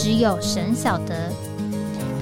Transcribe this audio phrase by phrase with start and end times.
[0.00, 1.28] 只有神晓得，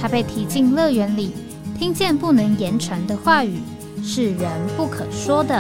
[0.01, 1.35] 他被提进乐园里，
[1.79, 3.61] 听见不能言传的话语，
[4.03, 5.55] 是人不可说的。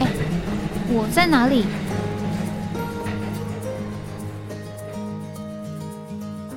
[0.00, 0.08] 哎，
[0.88, 1.66] 我在哪里？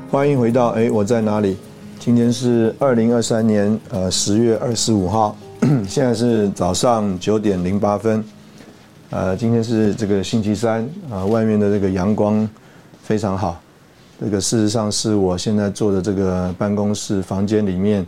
[0.09, 1.55] 欢迎回到哎，我在哪里？
[1.99, 5.38] 今天是二零二三年呃十月二十五号，
[5.88, 8.26] 现在是早上九点零八分。
[9.16, 12.46] 呃，今天是这个星期三啊，外面的这个阳光
[13.02, 13.58] 非常好。
[14.20, 18.05] 这个事实上是我现在坐的这个办公室房间里面，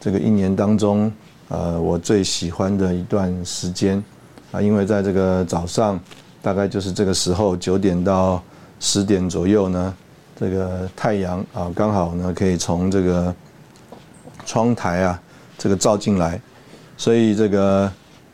[0.00, 1.10] 这个一年当中，
[1.50, 4.02] 呃，我最喜欢的一段时间
[4.50, 6.00] 啊，因为在这个早上，
[6.42, 8.42] 大概就是这个时候九点到
[8.80, 9.94] 十点左右呢，
[10.36, 13.32] 这个太阳啊，刚好呢可以从这个
[14.44, 15.22] 窗台啊
[15.56, 16.42] 这个照进来，
[16.96, 17.88] 所以这个。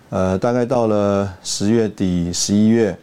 [0.08, 2.96] 呃，大概到了十月底、十一月，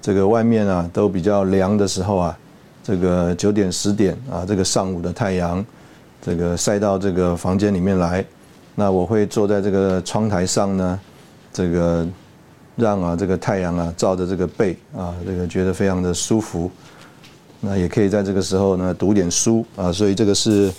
[0.00, 2.38] 这个外面啊都比较凉的时候啊，
[2.82, 5.62] 这个九点、十点啊，这个上午的太阳，
[6.22, 8.24] 这个晒到这个房间里面来，
[8.74, 10.98] 那我会坐在这个窗台上呢，
[11.52, 12.06] 这个
[12.76, 16.70] 让啊这个太阳啊照着这个背啊，这个觉得非常的舒服。
[17.60, 20.72] 那也可以在这个时候呢读点书啊，所以这个是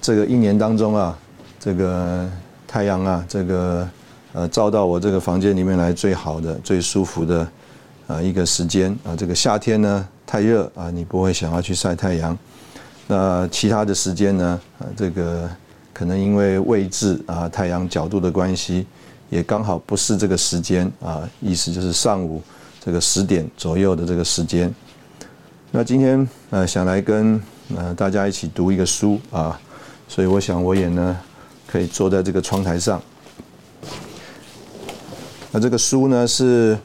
[0.00, 1.16] 这个一年当中啊，
[1.60, 2.28] 这个。
[2.68, 3.88] 太阳啊，这个
[4.34, 7.48] 呃照到我这个房间里面来，最好的、最舒服的
[8.06, 9.16] 啊一个时间啊。
[9.16, 12.36] 这个夏天呢太热啊，你不会想要去晒太阳。
[13.06, 15.48] 那其他的时间呢啊，这个
[15.94, 18.86] 可能因为位置啊、太阳角度的关系，
[19.30, 21.26] 也刚好不是这个时间啊。
[21.40, 22.42] 意思就是上午
[22.84, 24.72] 这个十点左右的这个时间。
[25.70, 27.40] 那今天呃想来跟
[27.74, 29.58] 呃大家一起读一个书啊，
[30.06, 31.16] 所以我想我也呢。
[31.70, 33.00] 可以坐在这个窗台上。
[35.52, 36.76] 那这个书呢是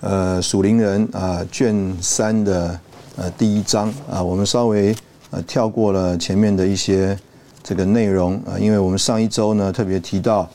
[0.00, 2.78] 呃属灵人啊卷三的
[3.16, 4.94] 呃第一章啊，我们稍微
[5.30, 7.18] 呃跳过了前面的一些
[7.62, 10.48] 这个内容啊，因为我们上一周呢特别提到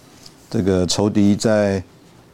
[0.50, 1.84] 这个仇敌在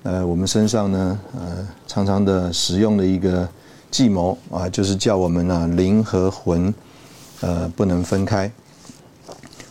[0.03, 3.47] 呃我们身上呢呃常常的使用的一个
[3.89, 6.73] 计谋啊，就是叫我们呢灵和魂
[7.41, 8.51] 呃不能分开。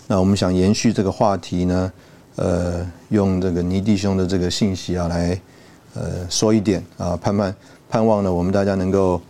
[0.09, 1.93] 那我们想延续这个话题呢，
[2.37, 5.41] 呃，用这个尼弟兄的这个信息啊，来
[5.95, 7.53] 呃说一点啊，盼盼
[7.89, 9.21] 盼望呢，我们大家能够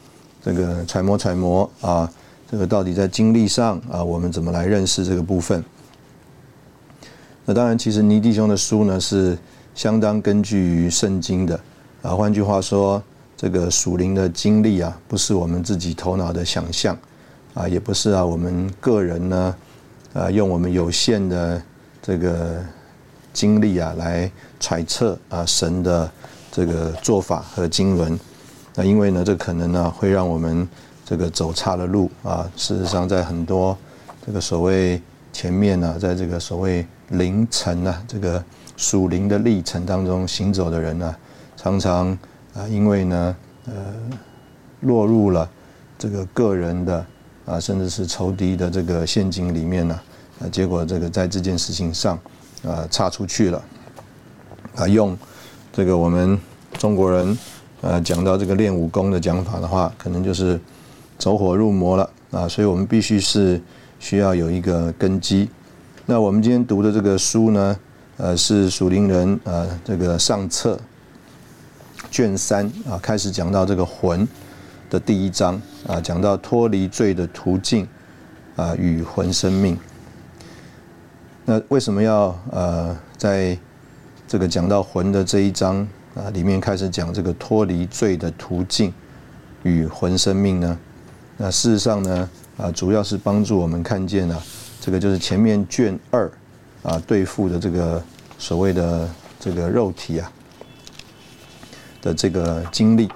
[0.44, 2.12] 这个揣摩揣摩啊，
[2.50, 5.64] 这个到底在经历上啊，我们怎么来认识这个部分？
[7.46, 9.38] 那当然，其实尼弟兄的书呢是
[9.74, 11.58] 相当根据于圣经的
[12.02, 13.02] 啊，换句话说，
[13.34, 16.94] 这个属灵的经历啊，不是我们自己头脑的想象
[17.54, 19.56] 啊，也不是啊，我们个人呢。
[20.16, 21.62] 啊，用我们有限的
[22.00, 22.64] 这个
[23.34, 26.10] 经历啊，来揣测啊神的
[26.50, 28.18] 这个做法和经纶。
[28.74, 30.66] 那因为呢，这可能呢会让我们
[31.04, 32.50] 这个走差了路啊。
[32.56, 33.76] 事实上，在很多
[34.24, 35.02] 这个所谓
[35.34, 38.42] 前面呢，在这个所谓灵程啊，这个
[38.78, 41.14] 属灵的历程当中行走的人呢，
[41.58, 42.18] 常常
[42.54, 43.74] 啊，因为呢，呃，
[44.80, 45.46] 落入了
[45.98, 47.04] 这个个人的。
[47.46, 50.00] 啊，甚至是仇敌的这个陷阱里面呢，
[50.40, 52.18] 啊，结果这个在这件事情上，
[52.64, 53.62] 啊，差出去了，
[54.74, 55.16] 啊，用
[55.72, 56.38] 这个我们
[56.78, 57.38] 中国人，
[57.80, 60.60] 呃，讲到这个练武功的讲法的话，可能就是
[61.18, 63.60] 走火入魔了，啊，所以我们必须是
[63.98, 65.48] 需要有一个根基。
[66.06, 67.78] 那我们今天读的这个书呢，
[68.16, 70.78] 呃，是属灵人，呃，这个上册
[72.10, 74.26] 卷三啊，开始讲到这个魂。
[74.88, 77.84] 的第一章啊，讲到脱离罪的途径
[78.54, 79.76] 啊与魂生命。
[81.48, 83.56] 那为什么要呃在
[84.26, 88.92] 这个讲到魂的这一章啊里面开始讲这个脱离罪的途径
[89.62, 90.76] 与魂生命呢？
[91.36, 94.42] 那事实上呢啊，主要是帮助我们看见了
[94.80, 96.28] 这个就是前面卷二
[96.82, 98.02] 啊对付的这个
[98.38, 99.08] 所谓的
[99.38, 100.32] 这个肉体啊
[102.02, 103.08] 的这个经历。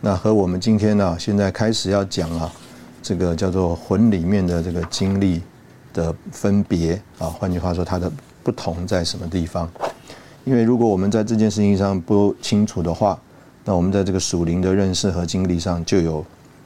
[0.00, 2.52] 那和我们今天呢，现在开始要讲啊，
[3.00, 5.40] 这个叫做魂里面的这个经历
[5.92, 8.10] 的分别啊，换句话说，它的
[8.42, 9.70] 不同在什么地方？
[10.44, 13.18] 因为如果我们在这件事情上不清楚的话，
[13.64, 16.24] 那我们在这个属灵的认识和经历上就有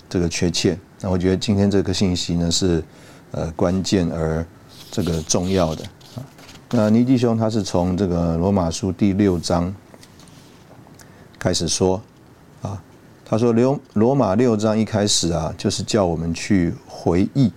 [0.09, 0.79] 这个缺陷。
[1.01, 2.83] 那我觉得今天这个信息呢是
[3.33, 4.45] 呃关键而
[4.91, 5.85] 这个重要的。
[6.71, 9.73] 那尼弟兄他是从这个罗马书第六章
[11.39, 12.01] 开始说
[12.63, 12.83] 啊，
[13.25, 17.53] 他说罗罗马六章一开始啊，就是叫我们去回忆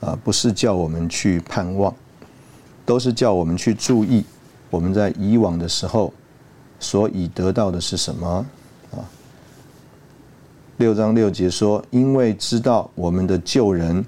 [0.00, 1.94] 啊，不是叫我们去盼望，
[2.84, 4.24] 都是叫我们去注意
[4.70, 6.12] 我们在以往的时候
[6.78, 8.46] 所以得到的是什么
[8.92, 9.04] 啊。
[10.78, 14.04] 六章六节说，因为知道我们的旧人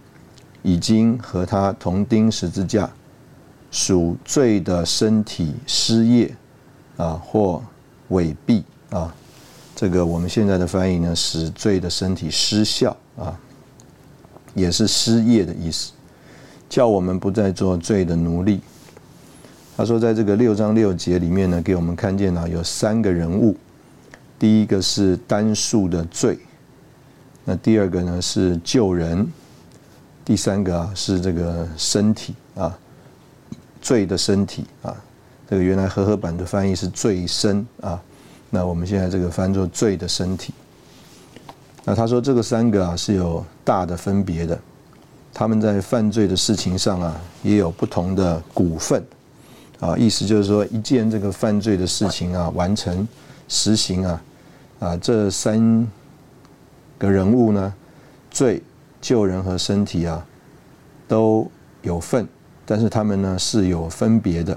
[0.62, 2.90] 已经和他同钉十字架。
[3.74, 6.30] 属罪的身体失业
[6.98, 7.62] 啊，或
[8.08, 9.14] 违弊啊，
[9.74, 13.34] 这个我们现在的翻译呢，使罪的身体失效啊，
[14.54, 15.92] 也是失业的意思，
[16.68, 18.60] 叫我们不再做罪的奴隶。
[19.76, 23.56] 他说，在这个六章六节里面呢，给我们看见了有三个人物，
[24.38, 26.38] 第一个是单数的罪，
[27.44, 29.26] 那第二个呢是救人，
[30.24, 32.78] 第三个啊是这个身体啊。
[33.80, 34.94] 罪的身体啊，
[35.50, 38.00] 这个原来和合版的翻译是罪身啊，
[38.48, 40.54] 那我们现在这个翻作罪的身体。
[41.84, 44.58] 那他说这个三个啊是有大的分别的，
[45.34, 49.04] 他们在犯罪的事情上啊也有不同的股份
[49.80, 53.06] 啊，意思就是说一件这个犯罪的事情啊完成
[53.48, 54.22] 实行啊
[54.78, 55.86] 啊这三
[56.98, 57.74] 个人物呢，
[58.30, 58.62] 罪、
[59.00, 60.24] 救人和身体啊
[61.08, 61.50] 都
[61.82, 62.26] 有份。
[62.64, 64.56] 但是他们呢是有分别的。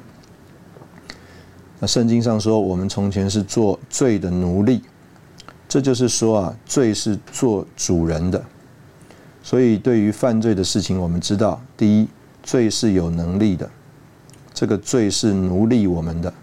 [1.79, 4.83] 那圣经上说，我们从前是做罪的奴隶，
[5.75, 8.41] 这就是说啊，罪是做主人的。
[9.43, 12.07] 所以对于犯罪的事情，我们知道，第一，
[12.41, 13.69] 罪是有能力的，
[14.53, 16.33] 这个罪是奴隶我们的，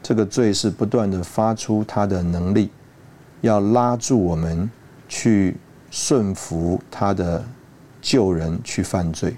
[0.00, 2.70] 这个罪是不断的发出它的能力，
[3.40, 4.70] 要拉住我们
[5.08, 5.56] 去
[5.90, 7.44] 顺服他的
[8.00, 9.34] 救人去犯罪。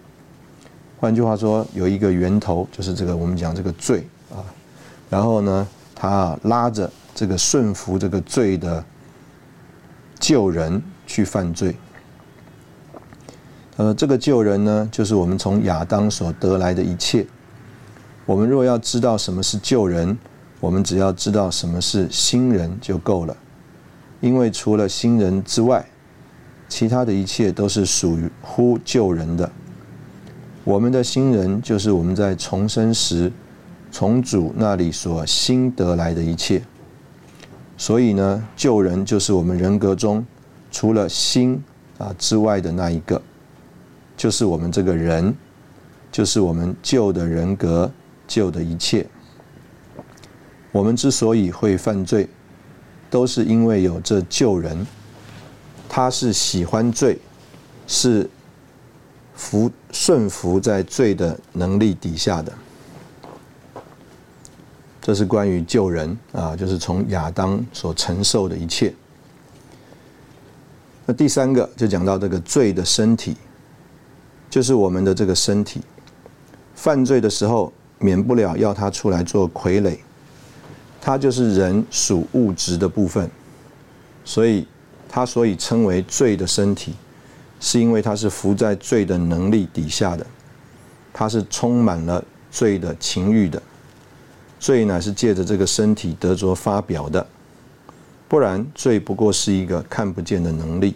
[1.01, 4.45] 换句话说，有一个源头，就是这个我们讲这个罪啊，
[5.09, 8.85] 然后呢，他拉着这个顺服这个罪的
[10.19, 11.77] 救人去犯罪。
[13.77, 17.27] 呃，这个救人呢，就是我们从亚当所得来的一切。
[18.27, 20.17] 我们若要知道什么是救人，
[20.61, 23.37] 我们只要知道什么是新人就够了，
[24.21, 25.85] 因为除了新人之外，
[26.69, 29.51] 其他的一切都是属于乎救人的。
[30.65, 33.33] 我们的新人就是我们在重生时
[33.91, 36.63] 从主那里所新得来的一切，
[37.83, 40.25] 所以呢，救人就是我们人格中
[40.71, 41.61] 除了心
[41.99, 43.21] 啊之外的那一个，
[44.17, 45.35] 就是我们这个人，
[46.13, 47.91] 就是我们旧的人格
[48.29, 49.05] 旧的一切。
[50.71, 52.29] 我们之所以会犯罪，
[53.11, 54.87] 都是因为有这救人，
[55.89, 57.19] 他是喜欢罪，
[57.89, 58.31] 是。
[59.35, 62.53] 服顺服在罪的能力底下的，
[65.03, 68.95] 这是关于救人啊，就是从亚当所承受的一切。
[71.05, 73.37] 那第三个就讲到这个罪的身体，
[74.49, 75.83] 就是我们的这个身体，
[76.75, 79.99] 犯罪的时候免不了要他出来做傀儡，
[81.01, 83.29] 他就是人属物质的部分，
[84.25, 84.67] 所以
[85.09, 86.95] 他所以称为罪的身体。
[87.65, 90.27] 是因为他是伏在罪的能力底下的，
[91.13, 93.63] 他是充满了罪的情欲的，
[94.63, 97.27] 罪乃是借着这个身体得着发表的，
[98.29, 100.95] 不然罪不过是一个看不见的能力。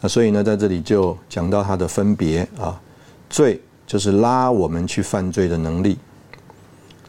[0.00, 2.80] 那所以呢，在这里就讲到它的分别啊，
[3.28, 5.98] 罪就是拉我们去犯罪的能力，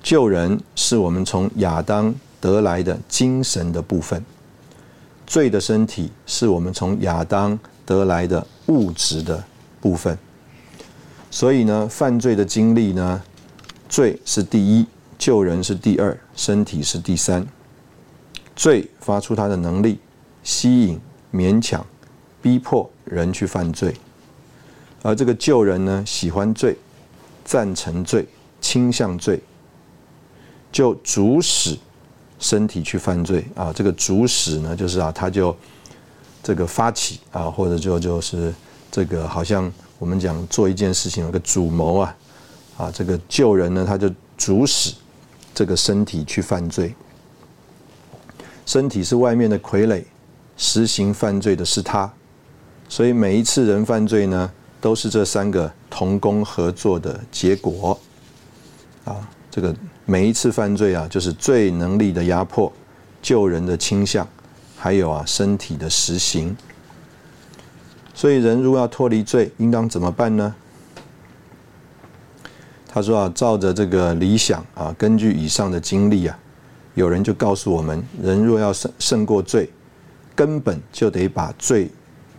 [0.01, 2.11] 救人是我们从亚当
[2.41, 4.25] 得来的精神的部分。
[5.27, 9.43] 罪的身体是我们从亚当得来的物质的
[9.79, 10.17] 部分，
[11.29, 13.21] 所以呢，犯罪的经历呢，
[13.93, 14.87] 罪是第一，
[15.19, 17.45] 救人是第二，身体是第三。
[18.55, 19.99] 罪发出它的能力，
[20.43, 20.99] 吸引、
[21.31, 21.85] 勉强、
[22.41, 23.93] 逼迫人去犯罪，
[25.03, 26.75] 而这个救人呢，喜欢罪，
[27.45, 28.27] 赞成罪，
[28.59, 29.39] 倾向罪，
[30.71, 31.77] 就主使。
[32.39, 35.55] 身体去犯罪啊，这个主使呢，就是啊，他就
[36.41, 38.51] 这个发起啊，或者就就是
[38.91, 42.17] 这个好像我们讲做一件事情有个主谋啊，
[42.77, 44.93] 啊，这个救人呢，他就主使
[45.53, 46.93] 这个身体去犯罪，
[48.65, 50.03] 身体是外面的傀儡，
[50.57, 52.11] 实行犯罪的是他，
[52.89, 54.51] 所以每一次人犯罪呢，
[54.81, 57.99] 都是这三个同工合作的结果
[59.05, 59.75] 啊，这个。
[60.05, 62.69] 每一次犯罪啊，就是罪能力的压迫，
[63.21, 64.27] 救人的倾向，
[64.75, 66.53] 还有啊身体的实行。
[68.13, 70.53] 所以人如果要脱离罪，应当怎么办呢？
[72.93, 76.37] 他说啊，照着这个理想啊，根据以上的经历啊，
[76.93, 79.67] 有人就告诉我们，人若要胜胜过罪，
[80.35, 81.89] 根本就得把罪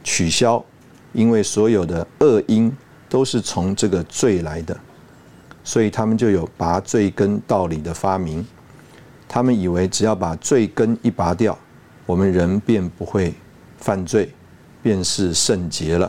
[0.04, 0.64] 取消，
[1.12, 2.72] 因为所有的恶因
[3.08, 4.78] 都是从这个罪来的，
[5.64, 8.46] 所以他们就有拔罪根道理的发明。
[9.26, 11.58] 他们以为只要把罪根一拔掉，
[12.06, 13.34] 我们人便不会
[13.76, 14.32] 犯罪，
[14.80, 16.08] 便是圣洁了。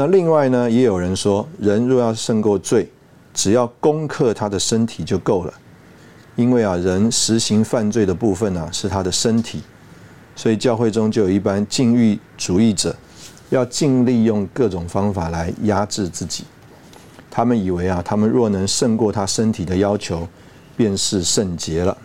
[0.00, 2.90] 那另外呢，也有人说，人若要胜过罪，
[3.34, 5.52] 只要攻克他的身体就够了。
[6.36, 9.60] 因为啊，人实行犯罪的部分呢，是他的身体，
[10.34, 12.96] 所以教会中就有一般禁欲主义者，
[13.50, 16.44] 要尽力用各种方法来压制自己。
[17.30, 20.26] 他们以为啊，他们若能胜过他身体的要求，
[20.78, 21.98] 便是圣洁了。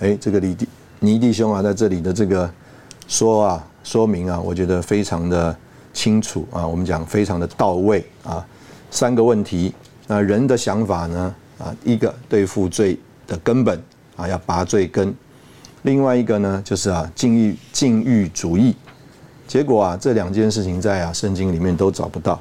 [0.00, 0.68] 哎，这个李弟
[1.00, 2.52] 尼弟兄啊，在这里的这个
[3.06, 5.56] 说啊，说明啊，我觉得非常的。
[5.98, 8.46] 清楚啊，我们讲非常的到位啊。
[8.88, 9.74] 三个问题，
[10.06, 11.34] 那人的想法呢？
[11.58, 13.82] 啊，一个对付罪的根本
[14.14, 15.12] 啊，要拔罪根；
[15.82, 18.76] 另外一个呢，就是啊，禁欲禁欲主义。
[19.48, 22.40] 结果啊，这两件事情在啊圣经里面都找不到。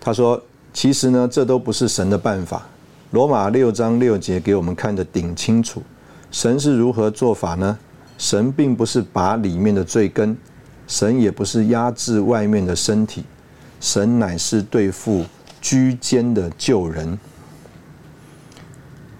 [0.00, 0.40] 他说，
[0.72, 2.64] 其实呢，这都不是神的办法。
[3.10, 5.82] 罗马六章六节给我们看的顶清楚，
[6.30, 7.76] 神是如何做法呢？
[8.18, 10.36] 神并不是拔里面的罪根。
[10.86, 13.24] 神也不是压制外面的身体，
[13.80, 15.24] 神乃是对付
[15.60, 17.18] 居间的救人。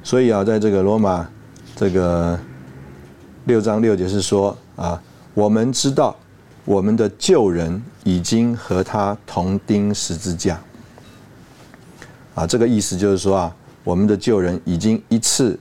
[0.02, 1.28] 所以啊，在这个罗马
[1.74, 2.38] 这个
[3.46, 5.02] 六章六节是说啊，
[5.34, 6.16] 我们知道
[6.64, 10.60] 我们的救人已经和他同钉十字架。
[12.36, 15.58] 啊，这个意思就是说啊，我们的救人已经一次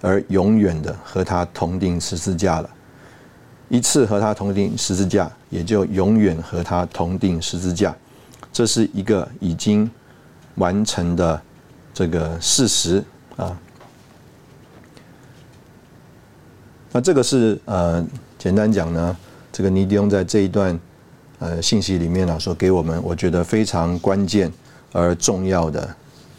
[0.00, 2.70] 而永远的和他同钉十字架了。
[3.68, 7.96] 一次和他同定十字架，也就永远和他同定十字架，
[8.52, 9.90] 这是一个已经
[10.56, 11.40] 完成的
[11.92, 13.02] 这个事实
[13.36, 13.58] 啊。
[16.92, 18.04] 那这个是呃，
[18.38, 19.16] 简单讲呢，
[19.50, 20.78] 这个尼迪翁在这一段
[21.38, 24.52] 呃信息里面呢，说给我们我觉得非常关键
[24.92, 25.92] 而重要的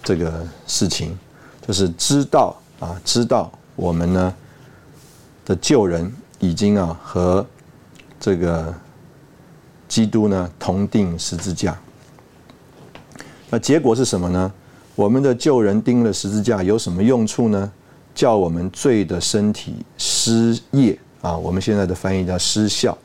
[0.04, 1.18] 这个事情，
[1.68, 4.34] 就是知道啊，知道我们呢
[5.44, 6.10] 的救人。
[6.46, 7.46] 已经啊和
[8.20, 8.74] 这个
[9.88, 11.78] 基督呢同定十字架，
[13.50, 14.52] 那结果是什么呢？
[14.96, 17.72] 我们的旧人钉了十字架有什么用处呢？
[18.14, 21.36] 叫我们罪的身体失业啊！
[21.36, 22.98] 我们现在的翻译叫失效。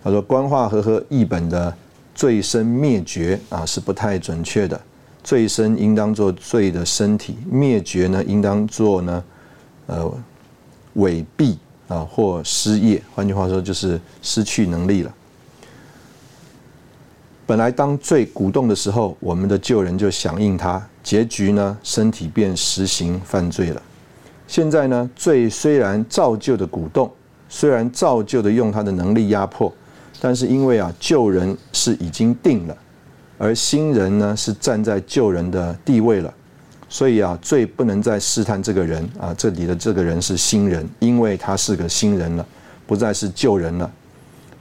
[0.00, 1.74] 他说官话和和译本的
[2.14, 4.80] 罪身灭绝啊是不太准确的，
[5.24, 9.24] 罪身应当做罪的身体，灭绝呢应当做呢
[9.86, 10.14] 呃
[10.94, 11.58] 伪币。
[11.88, 15.12] 啊，或失业，换句话说就是失去能力了。
[17.46, 23.82] 本来当罪鼓动的时候，我们的旧人就响应他，结局呢，身体便实行犯罪了。
[24.46, 27.10] 现在呢，罪虽然造就的鼓动，
[27.48, 29.72] 虽然造就的用他的能力压迫，
[30.20, 32.76] 但是因为啊，旧人是已经定了，
[33.38, 36.34] 而新人呢是站在旧人的地位了。
[36.88, 42.46] 所以啊，罪不能再试探这个人啊，这里的这个人是新人，因为他是个新人了，
[42.86, 43.90] 不再是旧人了。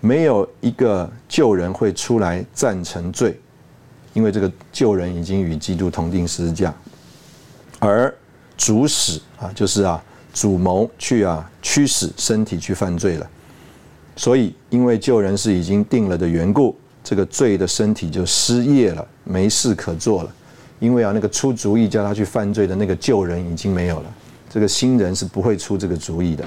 [0.02, 3.40] 没有一个旧人会出来赞成罪，
[4.14, 6.74] 因为这个旧人已经与基督同定十字架，
[7.80, 8.14] 而
[8.58, 10.04] 主使啊，就是啊
[10.34, 13.28] 主谋去啊驱使身体去犯罪了。
[14.16, 20.34] 所以，因为旧人是已经定了的缘故，这个罪的身体就失业了，没事可做了。
[20.80, 24.16] 因为啊，那个出主意叫他去犯罪的那个旧人已经没有了，
[24.50, 26.44] 这个新人是不会出这个主意的。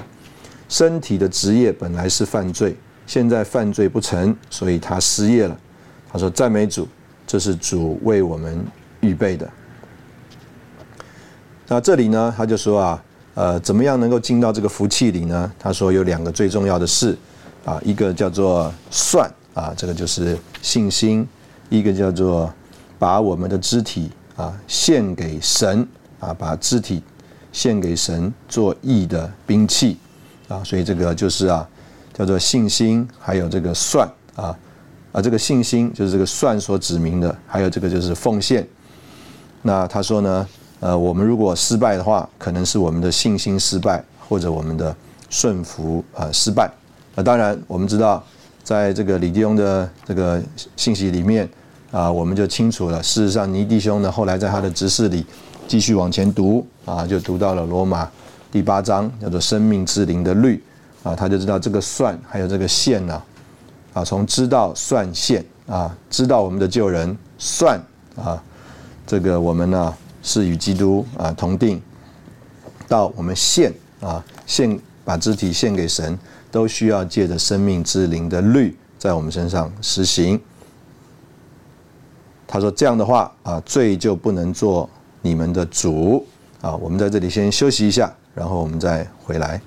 [0.69, 2.73] 身体的职业本来是犯罪，
[3.05, 5.57] 现在犯罪不成，所以他失业了。
[6.09, 6.87] 他说：“赞美主，
[7.27, 8.65] 这是主为我们
[9.01, 9.49] 预备的。”
[11.67, 15.51] 那这里呢，他就说啊，呃，怎么样能够进到这个福气里呢？
[15.59, 17.17] 他说有两个最重要的事
[17.65, 21.25] 啊，一个叫做算啊，这个就是信心；
[21.69, 22.53] 一个叫做
[22.97, 24.09] 把我们的肢体。
[24.41, 25.87] 啊，献给神
[26.19, 27.03] 啊，把肢体
[27.51, 29.97] 献给神做义的兵器
[30.47, 31.67] 啊，所以这个就是啊，
[32.11, 34.57] 叫做信心，还有这个算啊
[35.11, 38.67] 啊，这个信心就是这个算所指明的，还有这个就是奉献。
[39.61, 40.47] 那他说呢，
[40.79, 44.95] 呃，我们如果失败的话，可能是我们的信心失败，或者我们的
[45.29, 46.67] 顺服啊失败。
[47.13, 48.23] 那当然，我们知道，
[48.63, 50.41] 在这个李弟兄的这个
[50.75, 51.47] 信息里面。
[51.91, 53.03] 啊，我们就清楚了。
[53.03, 55.25] 事实上，尼弟兄呢，后来在他的执事里
[55.67, 58.09] 继续往前读啊，就读到了罗马
[58.49, 60.63] 第八章，叫做生命之灵的律
[61.03, 63.21] 啊，他就知道这个算还有这个线呢
[63.93, 67.77] 啊，从知道算线啊，知道我们的救人算
[68.15, 68.41] 啊，
[69.05, 69.93] 这个我们呢
[70.23, 71.81] 是与基督啊同定，
[72.87, 76.17] 到我们献啊献把肢体献给神，
[76.49, 80.39] 都需要借着生命之灵的律在我们身上实行。
[82.53, 84.89] 他说这样的话啊，罪就不能做
[85.21, 86.27] 你们的主
[86.59, 86.75] 啊。
[86.75, 89.61] 我们在这里先休息一下，然后我们再回来。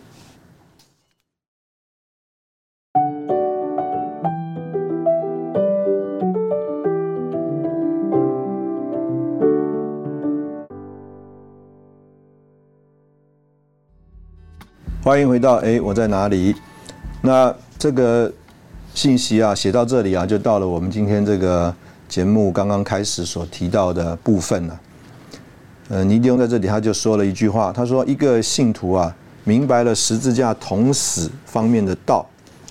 [15.02, 16.54] 欢迎回到哎，我在哪里？
[17.22, 18.30] 那这个
[18.92, 21.74] 信息啊，写到这里啊，就到了我们今天这个。
[22.08, 24.78] 节目刚刚开始所提到的部分呢，
[25.88, 32.24] 呃，尼迪翁在这里他就说了一句话，他说：“一个信徒啊，明白了十字架同死方面的道，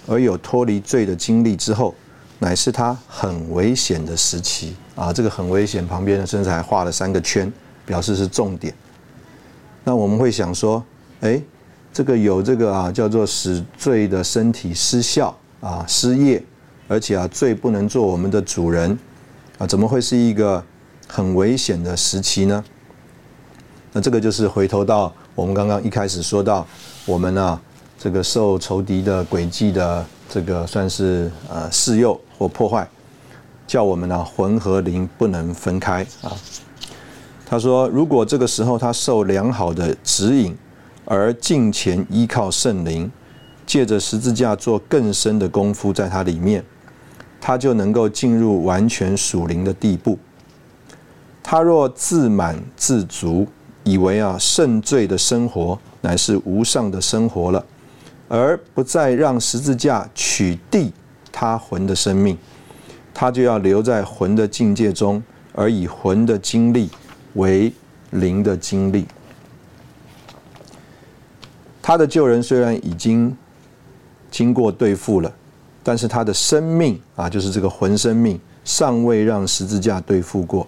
[0.08, 1.94] 而有脱离罪的经历之后，
[2.40, 5.12] 乃是他很危险的时期啊。
[5.12, 7.52] 这个很危险，旁边甚至还画了三个圈，
[7.86, 8.74] 表示是重点。
[9.84, 10.82] 那我们会想说，
[11.22, 11.42] 哎，
[11.92, 16.42] 这个有这个啊，叫做使罪的身体失效啊，失业，
[16.88, 18.98] 而且啊，罪不能做我们的主人。”
[19.68, 20.64] 怎么会是一个
[21.08, 22.64] 很危险的时期呢？
[23.92, 26.66] 那这个就是回头到我们刚刚一开始说到，
[27.06, 27.60] 我们啊，
[27.98, 32.88] 这个受仇敌的诡计的这个算是呃试诱或破坏，
[33.68, 36.32] 叫我们呢魂和灵不能分开啊。
[37.46, 40.58] 他说，如果这个时候他受良好的指引，
[41.06, 43.12] 而敬前依靠圣灵，
[43.66, 46.64] 借着十字架做更深的功夫在它里面。
[47.46, 50.18] 他就能够进入完全属灵的地步。
[51.44, 53.46] 他若自满自足，
[53.84, 57.66] 以为啊圣罪的生活乃是无上的生活了，
[58.30, 60.90] 而不再让十字架取缔
[61.34, 62.38] 他魂的生命，
[63.14, 66.90] 他就要留在魂的境界中，而以魂的经历
[67.34, 67.74] 为
[68.12, 69.06] 灵的经历。
[71.82, 73.36] 他的救人虽然已经
[74.32, 75.30] 经过对付了。
[75.84, 80.66] 但是他的生命啊，就是这个魂生命，尚未让十字架对付过。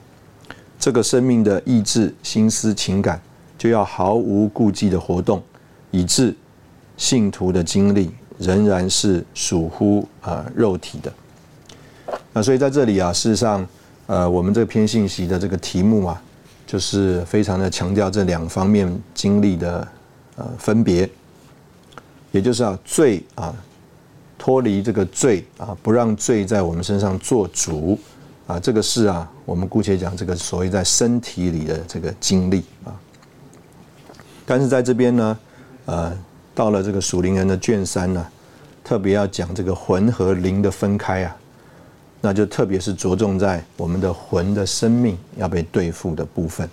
[0.78, 3.20] 这个生命的意志、心思、情感，
[3.58, 5.42] 就要毫无顾忌的活动，
[5.90, 6.36] 以致
[6.98, 11.12] 信徒的经历仍然是属乎啊肉体的。
[12.34, 13.66] 那所以在这里啊，事实上，
[14.08, 16.22] 呃，我们这篇信息的这个题目啊，
[16.68, 19.88] 就是非常的强调这两方面经历的
[20.36, 21.10] 呃分别，
[22.34, 23.56] 也就是啊罪啊。
[24.46, 27.98] 脱离这个罪啊，不让罪在我们身上做主
[28.46, 32.94] 啊，这个是啊，我们姑且讲这个所谓在身体里的这个经历啊。
[34.46, 35.40] 但是在这边呢，
[35.86, 36.16] 呃，
[36.54, 38.24] 到了这个属灵人的卷三呢，
[38.84, 41.36] 特别要讲这个魂和灵的分开啊，
[42.22, 46.70] 那就特别是着重在我们的魂的生命要被对付的部分。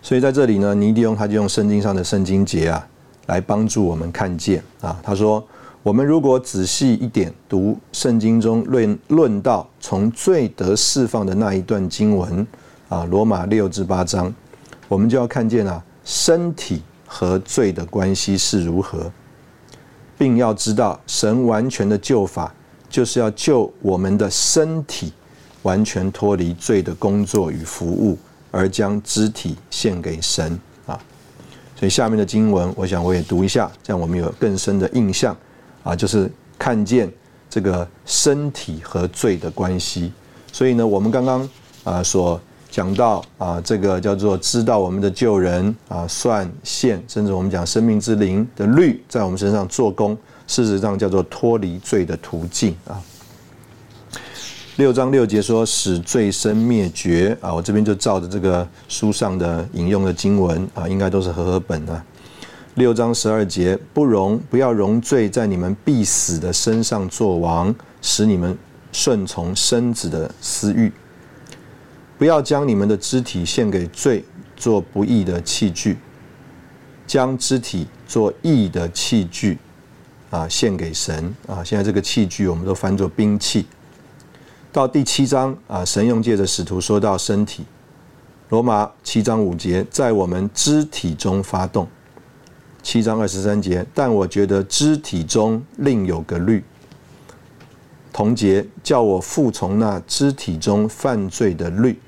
[0.00, 2.86] 所以在这里呢，尼迪翁他就用圣经上的圣经节啊。
[3.28, 5.42] 来帮助我们看见啊，他说：
[5.82, 12.46] 我们如果仔细一点读圣经中论论到从罪得释放的那一段经文
[12.88, 14.34] 啊，罗马六至八章，
[14.88, 19.12] 我们就要看见啊，身体和罪的关系是如何，
[20.16, 22.52] 并要知道神完全的救法
[22.88, 25.12] 就是要救我们的身体
[25.62, 28.18] 完全脱离罪的工作与服务，
[28.50, 30.58] 而将肢体献给神。
[31.78, 35.36] 所以下面的经文，我想我也读一下，这样我们有更深的印象
[35.84, 37.08] 啊，就是看见
[37.48, 40.12] 这个身体和罪的关系。
[40.52, 41.48] 所以呢，我们刚刚
[41.84, 53.00] 啊所讲到啊，这个叫做知道我们的救人啊，算线，甚至我们讲生命之灵的律在我们身上做工，事实上叫做脱离罪的途径啊。
[54.78, 62.00] 六章六节说使罪生灭绝啊，我这边就照着这个书上的引用的经文啊，应该都是合合本啊。
[62.76, 68.56] 六章十二节不容不要容罪在你们必死的身上作王，使你们
[68.92, 70.92] 顺从身子的私欲。
[72.16, 74.24] 不要将你们的肢体献给罪
[74.56, 75.96] 做不义的器具，
[77.04, 79.58] 将肢体做义的器具
[80.30, 81.64] 啊献给神啊。
[81.64, 83.66] 现在这个器具我们都翻作兵器。
[84.70, 87.64] 到第七章啊，神用借着使徒说到身体，
[88.50, 91.88] 罗马七章五节，在我们肢体中发动。
[92.82, 96.62] 七章二十三节，但我觉得肢体中另有个律，
[98.12, 101.98] 同节叫我服从那肢体中犯罪的律。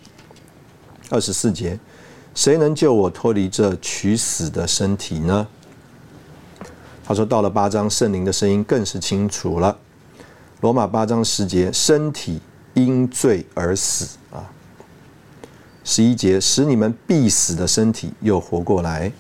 [1.09, 1.79] 二十四节，
[2.35, 5.49] 谁能救我脱离这取死的身体呢？
[7.03, 9.77] 他说，到了八章，圣灵的声音更是清楚了。
[10.61, 12.41] 罗马八章十节，身体
[12.75, 14.51] 因罪而死啊。
[15.85, 19.13] 十一节，使你们必死的身体又活过来。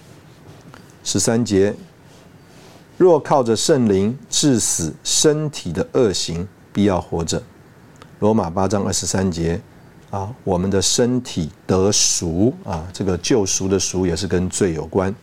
[1.02, 1.74] 十三节，
[2.96, 7.42] 若靠着圣灵致死身体的恶行，必要活着。
[8.18, 9.60] 罗马八章二十三节。
[10.10, 15.14] 啊，我们的身体得赎啊，这个救赎的赎也是跟罪有关。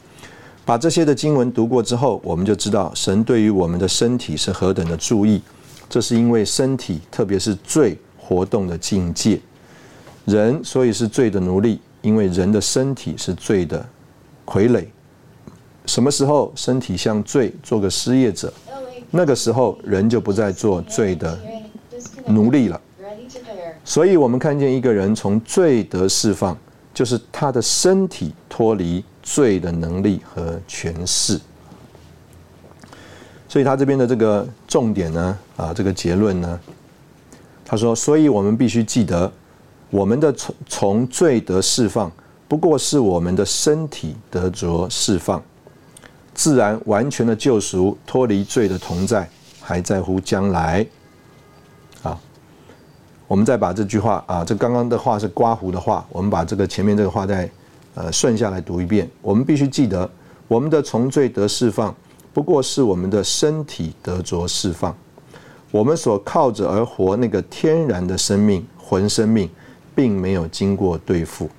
[0.63, 5.41] 把这些的经文读过之后，我们就知道神对于我们的身体是何等的注意。
[5.89, 9.39] 这是因为身体，特别是罪活动的境界，
[10.25, 13.85] 人所以是罪的奴隶，因为人的身体是罪的
[14.45, 14.85] 傀儡。
[15.85, 18.51] 什么时候身体向罪做个失业者，
[19.09, 21.39] 那个时候人就不再做罪的
[22.25, 22.81] 奴隶了。
[23.85, 26.57] 所以，我们看见一个人从罪得释放，
[26.93, 31.39] 就是他的身体脱离罪的能力和权势。
[33.47, 36.59] 所以他这边的这个重点呢，啊，这个结论呢，
[37.69, 39.30] 他说：，所以我们必须记得，
[39.89, 42.10] 我们的从从罪得释放，
[42.47, 45.43] 不过是我们的身体得着释放，
[46.34, 50.88] 自然完全的救赎，脱离罪的同在，还在乎将来。
[52.03, 52.17] 啊
[53.27, 57.51] 我们再把这句话啊，这刚刚的话是刮胡的话，我们把这个前面这个话再
[57.95, 59.10] 呃顺下来读一遍。
[59.21, 60.10] 我们必须记得，
[60.47, 61.93] 我们的从罪得释放，
[62.34, 64.95] 不过是我们的身体得着释放。
[65.71, 69.49] 我们所靠着而活那个天然的生命魂生命，
[69.93, 71.49] 并没有经过对付。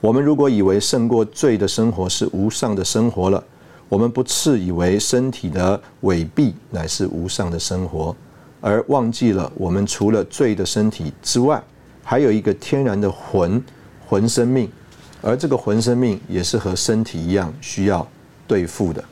[0.00, 3.42] 我们如果以为胜过罪的生活是无上的生活了，
[3.88, 8.14] 我们不次以为身体的伪币乃是无上的生活。
[8.60, 11.62] 而忘记了，我们除了罪的身体之外，
[12.02, 13.62] 还有一个天然的魂
[14.06, 14.68] 魂生命，
[15.22, 18.06] 而这个魂生命也是和身体一样需要
[18.46, 19.04] 对付的。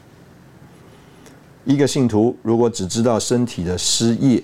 [1.67, 4.43] 一个信徒如果只知道身体的失业，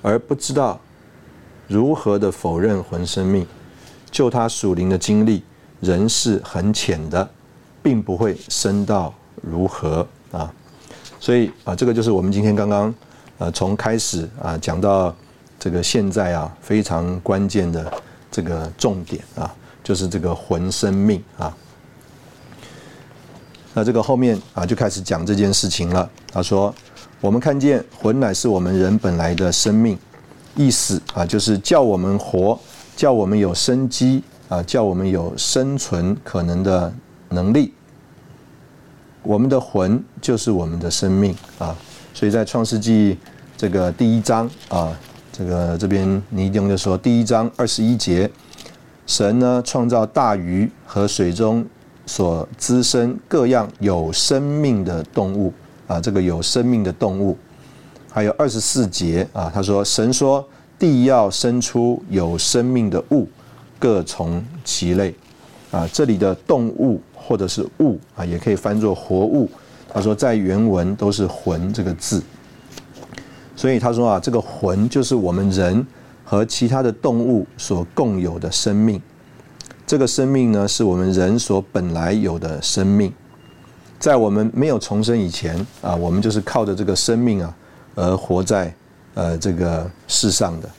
[0.00, 0.80] 而不知道
[1.68, 3.46] 如何的否认魂生命，
[4.10, 5.42] 就他属灵的经历
[5.80, 7.28] 仍是很浅的，
[7.82, 9.12] 并不会深到
[9.42, 10.50] 如何啊。
[11.18, 12.94] 所以啊，这个就是我们今天刚刚。
[13.38, 15.16] 呃，从开始啊讲到
[15.58, 17.90] 这个现在啊，非常关键的
[18.30, 19.50] 这个重点啊，
[19.82, 21.56] 就是这个魂生命啊。
[23.72, 26.08] 那这个后面啊就开始讲这件事情了。
[26.32, 26.74] 他说
[27.20, 29.96] ：“我们看见魂乃是我们人本来的生命，
[30.56, 32.58] 意思啊就是叫我们活，
[32.96, 36.92] 叫我们有生机啊，叫我们有生存可能的
[37.28, 37.72] 能力。
[39.22, 41.76] 我们的魂就是我们的生命啊。”
[42.12, 43.16] 所以在创世纪
[43.56, 44.92] 这个第一章啊，
[45.32, 48.28] 这个这边尼丁就说，第一章二十一节，
[49.06, 51.64] 神呢创造大鱼和水中
[52.10, 55.52] 所滋生各样有生命的动物
[55.86, 57.38] 啊，这个有生命的动物，
[58.10, 60.44] 还有二十四节啊，他说神说
[60.76, 63.28] 地要生出有生命的物，
[63.78, 65.14] 各从其类
[65.70, 69.48] 啊，这里的动物或者是物啊，也可以翻作活物。
[69.88, 72.20] 他说，在原文都是“魂”这个字，
[73.54, 75.86] 所以他说啊，这个魂就是我们人
[76.24, 79.00] 和其他的动物所共有的生命。
[79.90, 83.12] 这个生命呢，是我们人所本来有的生命。
[83.98, 87.52] 在我们没有重生以前啊，我们就是靠着这个生命啊，
[87.96, 88.72] 而活在
[89.14, 90.70] 呃这个世上的。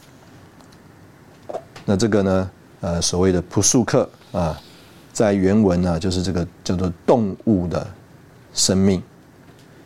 [1.83, 4.57] 那这个呢，呃，所谓的普素克啊，
[5.11, 7.85] 在原文呢，就是这个叫做动物的。
[8.53, 9.03] 生命，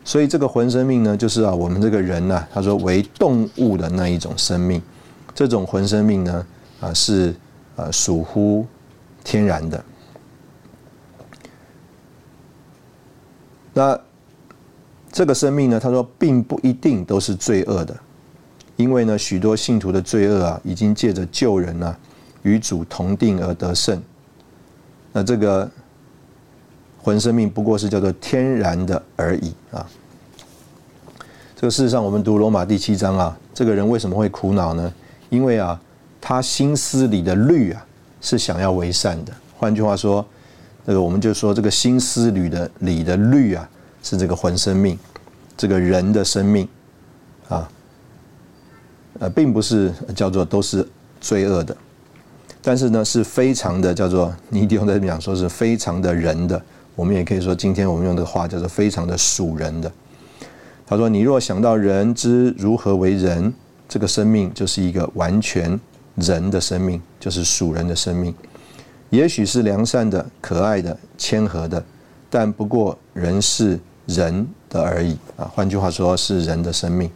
[0.03, 4.79] 所以这个魂生命呢，就是啊，我们这个人呢，他说为动物的那一种生命，
[5.33, 6.45] 这种魂生命呢，
[6.79, 7.35] 啊是
[7.75, 8.67] 呃属乎
[9.25, 9.83] 天然的。
[13.73, 13.99] 那
[15.11, 17.93] 这个生命呢，他说并不一定都是罪恶的，
[18.77, 21.99] 因为呢，许多信徒的罪恶啊，已经借着救人啊，
[22.43, 24.01] 与主同定而得胜。
[25.11, 25.69] 那这个。
[27.05, 29.88] 魂生命不过是叫做天然的而已啊！
[31.55, 34.91] 这个事实上，我们读罗马第七章啊，这个人为什么会苦恼呢？
[35.29, 35.79] 因为啊，
[36.19, 37.85] 他心思里的律啊
[38.25, 39.31] 是想要为善的。
[39.55, 40.25] 换句话说，
[40.83, 43.69] 这个我们就说，这个心思里的里的律啊，
[44.01, 44.97] 是这个魂生命，
[45.55, 46.67] 这个人的生命
[47.47, 47.69] 啊，
[49.19, 50.88] 呃，并不是叫做都是
[51.21, 51.77] 罪恶的，
[52.63, 56.59] 但是呢，是非常的叫做你一定要在讲说是非常的人的。
[56.95, 59.91] 我们也可以说，今天我们用的话叫做非常的属人的。
[60.88, 63.53] 他说：“你若想到人之如何为人，
[63.88, 65.79] 这个生命就是一个完全
[66.15, 68.34] 人的生命，就是属人的生命。
[69.10, 71.84] 也许是良善的、可爱的、谦和的，
[72.30, 75.49] 但不过人是人的而已啊。
[75.54, 77.10] 换句话说，是人的生命。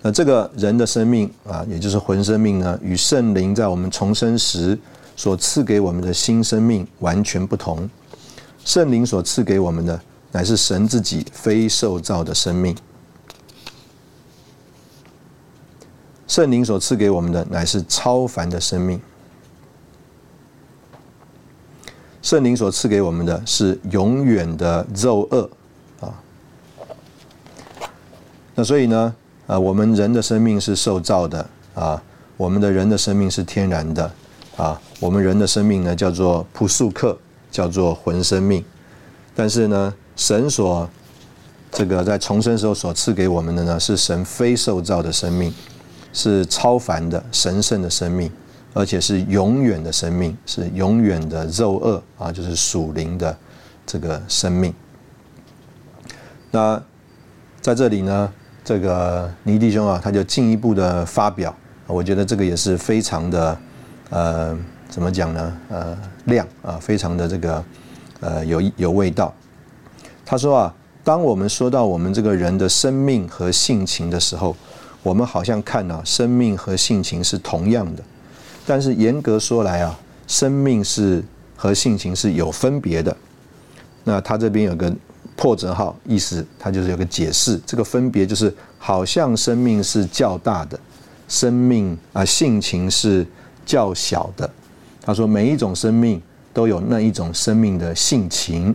[0.00, 4.76] 那这个人的生命啊，也就是魂生命呢，与圣灵在我们重生时
[5.14, 7.88] 所赐给我们的新生命完全不同。
[8.64, 10.00] 圣灵所赐给我们的，
[10.32, 12.76] 乃是神自己非受造的生命。
[16.32, 18.98] 圣灵所赐给我们的，乃是超凡的生命。
[22.22, 25.50] 圣灵所赐给我们的是永远的肉恶
[26.00, 26.08] 啊。
[28.54, 29.14] 那所以呢，
[29.46, 32.02] 啊，我们人的生命是受造的啊，
[32.38, 34.10] 我们的人的生命是天然的
[34.56, 37.14] 啊，我们人的生命呢叫做普素克，
[37.50, 38.64] 叫做魂生命。
[39.34, 40.88] 但是呢，神所
[41.70, 45.52] 这个在重生时候所赐给我们的呢，是神非受造的生命，
[46.12, 48.30] 是超凡的神圣的生命。
[48.74, 53.36] 而且是永远的生命，是永远的肉恶啊，就是属灵的
[53.84, 54.72] 这个生命。
[56.50, 56.82] 那
[57.60, 58.32] 在这里呢，
[58.64, 61.54] 这个尼弟兄啊，他就进一步的发表，
[61.86, 63.58] 我觉得这个也是非常的
[64.08, 65.58] 呃，怎么讲呢？
[65.68, 67.64] 呃，亮啊，非常的这个
[68.20, 69.34] 呃有有味道。
[70.24, 74.56] 他说啊，当我们说到我们这个人的生命和性情的时候，
[75.02, 78.02] 我们好像看啊，生命和性情是同样的。
[78.66, 81.22] 但是严格说来啊，生命是
[81.56, 83.16] 和性情是有分别的。
[84.04, 84.94] 那他这边有个
[85.36, 87.60] 破折号，意思他就是有个解释。
[87.66, 90.78] 这个分别就是好像生命是较大的，
[91.28, 93.26] 生命啊性情是
[93.66, 94.48] 较小的。
[95.00, 98.72] 他说每一种生命都有那一种生命的性情，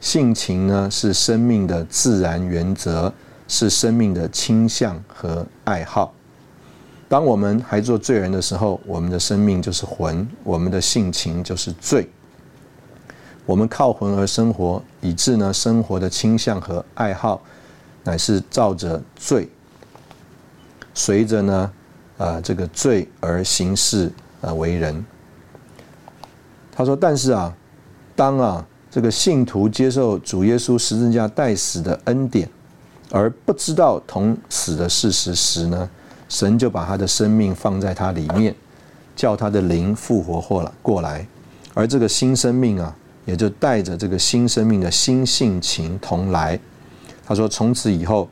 [0.00, 3.12] 性情呢是生命的自然原则，
[3.50, 6.14] 是生命的倾向和爱好。
[7.08, 12.08] 当我们还做罪人的时候，我们的生命就是魂，我们的性情就是罪。
[13.44, 17.42] 我们靠魂而生活，以致呢生活的倾向和爱好，
[18.04, 19.48] 乃是照着罪，
[20.94, 21.72] 随着呢
[22.18, 25.04] 啊这个罪而行事啊为人。
[26.70, 27.52] 他说：“但是啊，
[28.14, 32.48] 当啊这个信徒接受主耶稣十字架代死的恩典，
[33.10, 35.88] 而不知道同死的事实时呢？”
[36.28, 38.54] 神就把他的生命放在他里面，
[39.16, 41.26] 叫他的灵复活过来过来，
[41.74, 42.94] 而这个新生命啊，
[43.24, 46.56] 也就带着这个新生命的新性情同来。
[47.26, 48.28] 他说，从此以后，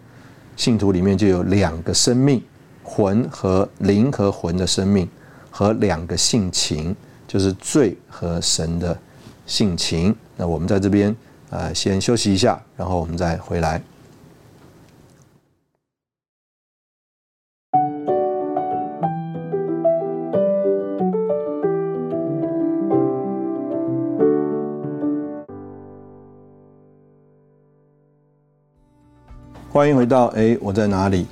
[0.56, 2.40] 信徒里面就有两个生命，
[2.84, 5.08] 魂和灵和魂的生命，
[5.50, 6.94] 和两个性情，
[7.26, 8.96] 就是罪和神的
[9.44, 10.14] 性情。
[10.36, 11.12] 那我们在这边
[11.50, 13.82] 啊，先休息一下，然后我们再回来。
[29.78, 31.24] 欢迎回到哎，我在哪里？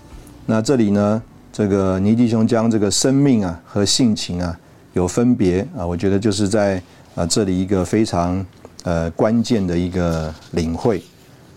[0.47, 1.21] 那这里呢？
[1.53, 4.57] 这个尼弟兄将这个生命啊和性情啊
[4.93, 6.81] 有分别啊，我觉得就是在
[7.17, 8.47] 啊这里一个非常
[8.85, 11.03] 呃关键的一个领会。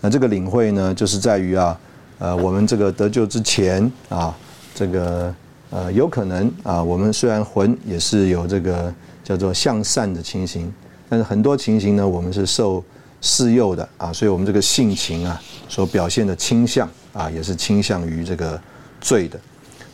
[0.00, 1.78] 那这个领会呢，就是在于啊
[2.18, 4.36] 呃我们这个得救之前啊，
[4.74, 5.32] 这个
[5.70, 10.68] 呃有可能啊，我们虽然魂也是有这个叫做向善的情形，
[11.08, 12.82] 但是很多情形呢，我们是受。
[13.20, 18.60] 示诱的啊，所以我们这个性情啊，所表现的倾向啊，也是倾向于这个
[19.00, 19.38] 罪的。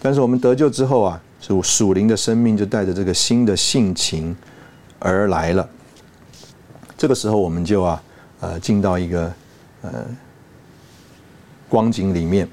[0.00, 4.36] 但是我们得救之后啊，属属灵的生命就带着这个新的性情
[4.98, 5.68] 而来了。
[6.96, 8.02] 这个时候我们就啊，
[8.40, 9.32] 呃，进到一个
[9.82, 10.04] 呃
[11.68, 12.48] 光景里面。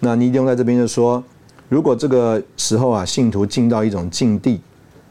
[0.00, 1.24] 那尼丁在这边就说，
[1.68, 4.60] 如果这个时候啊，信徒进到一种境地，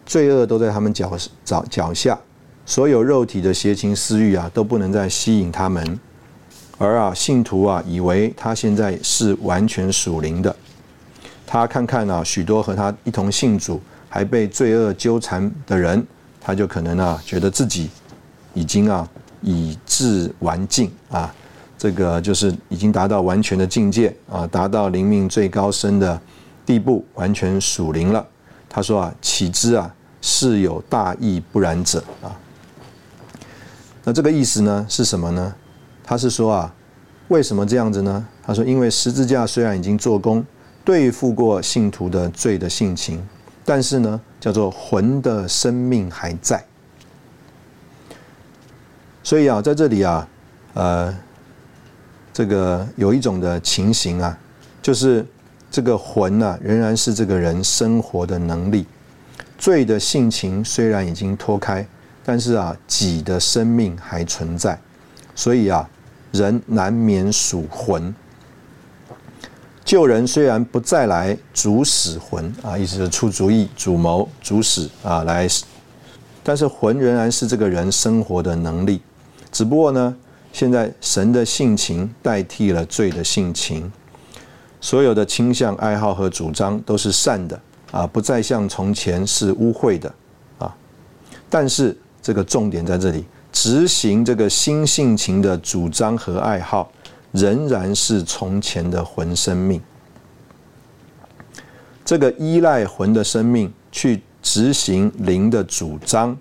[0.06, 2.18] 罪恶都在他们脚脚脚下。
[2.66, 6.00] 所有肉体的邪情私欲啊，都不能再吸引他们，
[6.80, 10.54] 而啊，信徒啊，以为他现在是完全属灵的。
[11.46, 16.04] 他看看啊，许多和他一同信主还被罪恶纠缠的人，
[16.42, 17.90] 他就可能啊，觉得自己
[18.56, 19.08] 已经啊，
[19.42, 21.32] 已至完尽啊，
[21.78, 26.20] 这个就是已经达到完全的境界啊，达到灵命最高深的
[26.66, 28.26] 地步，完全属灵了。
[28.68, 32.36] 他说啊，岂知啊，是有大义不然者啊。
[34.06, 35.54] 那这个意思呢是什么呢？
[36.04, 36.74] 他是说啊，
[37.30, 38.26] 为什么这样子呢？
[38.44, 40.46] 他说，因为十字架虽然已经做工
[40.84, 43.28] 对付过信徒的罪的性情，
[43.66, 46.64] 但是呢，叫做魂的生命还在。
[49.24, 50.28] 所以啊，在这里啊，
[50.76, 51.18] 呃，
[52.32, 54.38] 这个有一种的情形啊，
[54.84, 55.26] 就是
[55.72, 58.86] 这个魂呢，仍然是这个人生活的能力。
[59.58, 61.84] 罪的性情虽然已经脱开，
[62.26, 64.78] 但是啊，己的生命还存在，
[65.36, 65.88] 所以啊，
[66.32, 68.14] 人难免属魂。
[69.86, 75.48] 救人虽然不再来主使魂啊，意思是出主意、主谋、主使啊来，
[76.42, 79.00] 但是魂仍然是这个人生活的能力。
[79.52, 80.16] 只不过呢，
[80.52, 83.92] 现在神的性情代替了罪的性情，
[84.82, 87.62] 所有的倾向、爱好和主张都是善的
[87.92, 90.12] 啊，不再像从前是污秽的
[90.58, 90.76] 啊。
[91.48, 96.92] 但是这个重点在这里，执行这个新性情的主张和爱好。
[97.32, 99.80] 仍然是从前的魂生命，
[102.04, 106.36] 这个依赖魂的生命去执行灵的主张，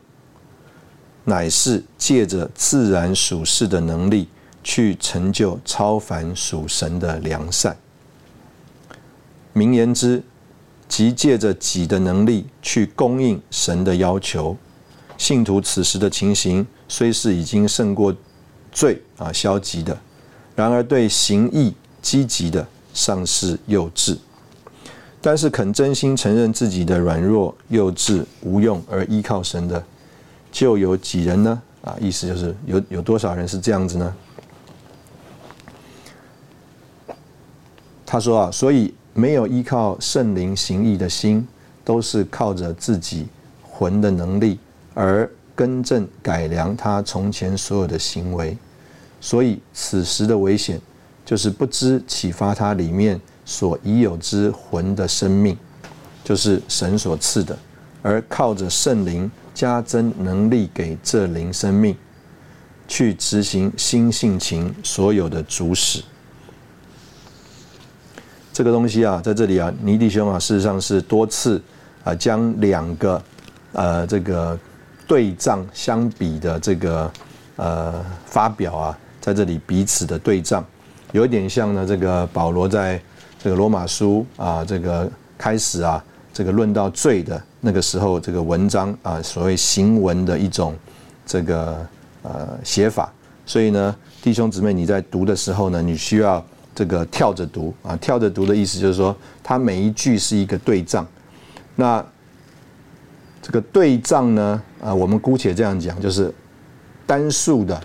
[1.25, 4.29] 乃是借着自然属世的能力
[4.63, 7.77] 去成就超凡属神的良善。
[9.53, 10.23] 名言之，
[10.89, 14.57] 即借着己的能力去供应神的要求。
[15.17, 18.15] 信徒此时的情形，虽是已经胜过
[18.73, 19.97] 罪啊，消极的。
[20.57, 24.17] 然而，对行义积极的尚是幼稚，
[25.21, 29.83] 但是肯真心承认自己的软弱、幼稚、无用而依靠神的，
[30.53, 31.63] 就有几人呢？
[31.83, 34.15] 啊，意思就是有有多少人是这样子呢？
[38.07, 41.47] 他说啊，所以没有依靠圣灵行义的心，
[41.85, 43.27] 都是靠着自己
[43.63, 44.59] 魂的能力
[44.95, 48.57] 而更正改良他从前所有的行为。
[49.21, 50.81] 所以，此时的危险，
[51.25, 55.57] 就是不知启发他里面所已有之魂的生命，
[56.23, 57.59] 就是神所赐的，
[58.03, 61.97] 而靠着圣灵加增能力给这灵生命，
[62.87, 66.03] 去执行新性情所有的主使。
[68.53, 71.61] 这个东西啊，在这里啊，尼弟兄啊，事实上是多次
[72.05, 73.23] 啊，将两个
[73.73, 74.59] 呃这个
[75.07, 77.11] 对仗相比的这个
[77.57, 78.99] 呃发表啊。
[79.21, 80.63] 在这里彼此的对仗，
[81.13, 81.87] 有点像呢。
[81.87, 83.01] 这个保罗在
[83.43, 90.77] 这个罗马书啊，这个开始啊，这个论到罪的那个时候，这个文章啊，所谓行文的一种
[91.25, 91.87] 这个
[92.23, 93.11] 呃写法。
[93.47, 97.97] 所以呢，弟兄姊妹，你在读的时候呢，你需要这个跳着读啊。
[97.97, 101.07] 跳着读的意思就是说，它每一句是一个对仗。
[101.77, 102.05] 那
[103.41, 106.33] 这个对仗呢，啊，我们姑且这样讲，就是
[107.07, 107.83] 单数的。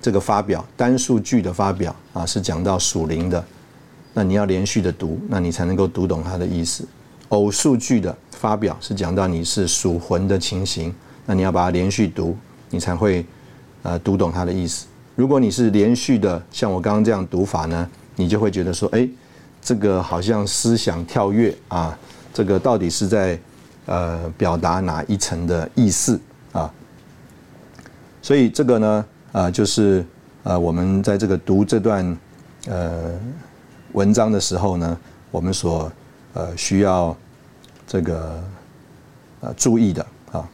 [0.00, 3.44] 这个发表单数据的发表啊，是讲到属灵的，
[4.14, 6.86] 那你要连续的读，那你才能够读懂它的意思。
[7.30, 12.36] 偶数据的发表是讲到你是属魂的情形，那你要把它连续读，
[12.70, 13.26] 你才会
[13.82, 14.86] 呃读懂它的意思。
[15.16, 19.08] 如果你是连续的，像我刚刚这样读法呢，你就会觉得说，哎，
[19.60, 21.98] 这个好像思想跳跃啊，
[22.32, 23.36] 这个到底是在
[23.86, 26.20] 呃表达哪一层的意思
[26.52, 26.70] 啊？
[28.20, 29.04] 所以这个呢。
[29.32, 30.02] 啊，就是
[30.44, 32.16] 呃，我们在这个读这段
[32.68, 33.12] 呃
[33.92, 34.98] 文章的时候呢，
[35.30, 35.92] 我们所
[36.32, 37.14] 呃需要
[37.86, 38.42] 这个
[39.42, 40.48] 呃注意的啊。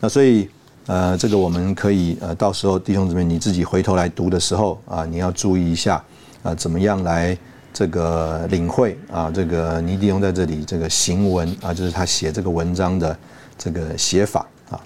[0.00, 0.48] 那所以
[0.86, 6.02] 呃，这个我们可以呃，到时候弟兄姊妹你自己回头来读的时候啊，你要注意一下
[6.42, 7.36] 啊，怎么样来
[7.74, 13.14] 这个领会啊，这个尼迪翁在这里这个行文啊，就是他写这个文章的
[13.58, 14.80] 这个写法啊。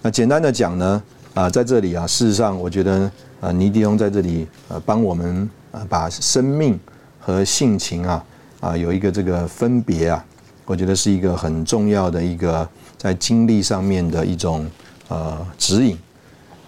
[0.00, 1.02] 那简单的讲呢。
[1.34, 6.78] 啊，在这里啊，事实上，我觉得啊，尼迪翁在这里呃，帮我们啊，把生命
[7.18, 8.24] 和性情啊
[8.60, 10.24] 啊有一个这个分别啊，
[10.64, 14.64] 我觉得是一个很重要的一个在经历上面的一种
[15.08, 15.98] 呃指引，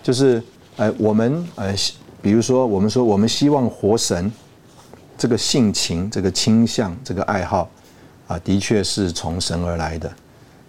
[0.03, 0.42] 就是
[0.79, 1.72] 呃我们呃
[2.20, 4.33] 比如说我们说我们希望活神
[5.18, 7.70] 这个性情这个倾向这个爱好
[8.26, 10.12] 啊，的确是从神而来的，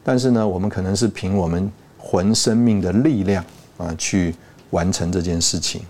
[0.03, 3.43] 但是呢，我们可能是凭我们魂生命的力量。
[3.77, 4.33] 啊，去
[4.71, 5.83] 完成这件事情。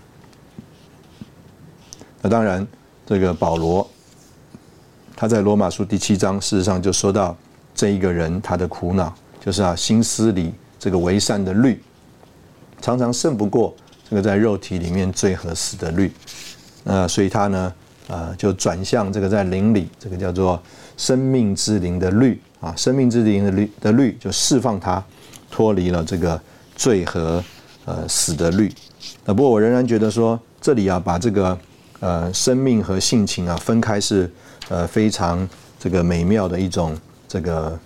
[2.20, 2.68] 那当然，
[3.06, 3.88] 这个保罗
[5.16, 7.34] 他在罗马书第七章，事实上就说到
[7.74, 9.10] 这一个人他的苦恼，
[9.40, 11.82] 就是啊，心思里这个为善的律，
[12.82, 13.74] 常常胜不过
[14.10, 16.12] 这个在肉体里面最合适的律。
[16.84, 17.74] 那所以他呢，
[18.08, 20.60] 啊，就转向这个在灵里，这个叫做
[20.96, 25.02] 生命之灵的律啊，生命之灵的律的律，就释放他
[25.50, 26.40] 脱离了这个
[26.74, 27.42] 罪和。
[27.84, 28.70] 呃，死的律。
[29.24, 31.58] 啊不过我仍然觉得说，这里啊，把这个
[32.00, 34.30] 呃生命和性情啊分开是
[34.68, 35.48] 呃非常
[35.80, 36.94] 这个美妙的一种
[37.26, 37.80] 这个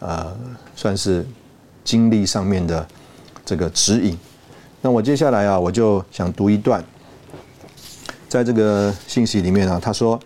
[0.00, 0.36] 呃
[0.74, 1.24] 算是
[1.84, 2.84] 经历上面的
[3.46, 4.18] 这个指引。
[4.82, 6.84] 那我接下来啊，我就想读一段，
[8.28, 10.18] 在这个信息里面啊，他说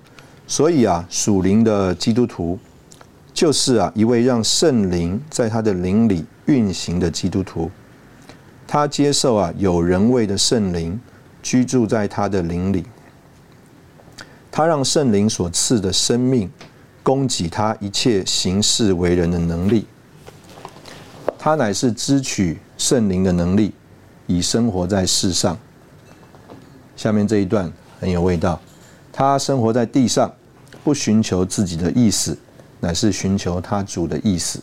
[0.47, 2.59] 所以啊，属灵的基督徒
[3.35, 7.71] 就是啊一位让圣灵在他的灵里运行的基督徒。
[8.67, 10.99] 他接受啊有人位的圣灵
[11.43, 12.85] 居住在他的灵里，
[14.51, 16.51] 他让圣灵所赐的生命
[17.03, 19.87] 供给他一切行事为人的能力。
[21.39, 23.73] 他乃是支取圣灵的能力，
[24.27, 25.57] 以生活在世上。
[26.97, 28.61] 下面这一段很有味道。
[29.13, 30.33] 他生活在地上，
[30.85, 32.37] 不寻求自己的意思，
[32.81, 34.61] 乃是寻求他主的意思。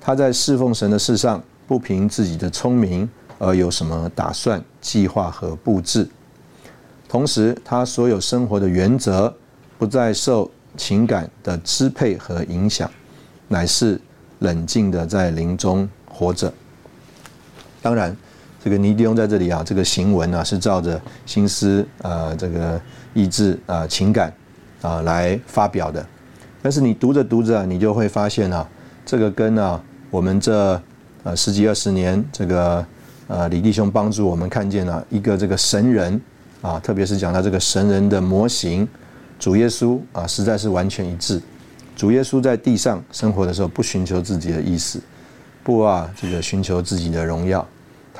[0.00, 3.08] 他在侍奉神的事上，不凭自己的聪明。
[3.42, 6.06] 而有什么打算、计划和布置？
[7.08, 9.34] 同时，他所有生活的原则
[9.78, 12.90] 不再受情感的支配和影响，
[13.48, 13.98] 乃是
[14.40, 16.52] 冷静的在林中活着。
[17.80, 18.14] 当然，
[18.62, 22.80] 这个尼迪翁在这里啊，这个行文啊是照着心思啊、这个
[23.14, 24.32] 意志啊、情感
[24.82, 26.04] 啊来发表的。
[26.62, 28.68] 但是你读着读着，你就会发现啊，
[29.04, 30.80] 这个跟啊我们这
[31.24, 32.86] 呃十几二十年这个。
[33.32, 36.20] 呃，李弟兄帮助我们看见了一个这个神人
[36.62, 38.88] 啊，特别是讲到这个神人的模型，
[39.38, 41.40] 主耶稣啊，实在是完全一致。
[41.94, 45.00] 主耶稣在地上生活的时候，不寻求自己的意思，
[45.62, 47.64] 不啊，这个寻求自己的荣耀，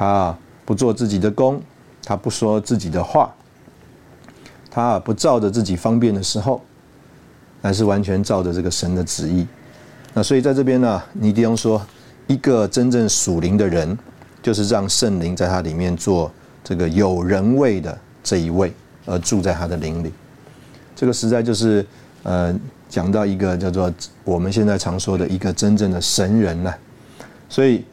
[0.01, 0.35] 他
[0.65, 1.61] 不做自己的功，
[2.03, 3.31] 他不说自己的话，
[4.71, 6.63] 他不照着自己方便的时候，
[7.61, 9.47] 乃是完全照着这个神的旨意。
[10.15, 11.85] 那所以在这边呢，尼迪翁说，
[12.29, 13.99] 一个真正属灵的人。
[14.43, 16.33] 就是让圣灵在他里面做
[16.65, 18.73] 这个有人位的这一位，
[19.05, 20.11] 而住在他的灵里。
[20.97, 21.85] 这个实在就是
[22.23, 23.93] 呃，讲到一个叫做
[24.25, 26.73] 我们现在常说的一个真正的神人呢。
[27.51, 27.85] 所以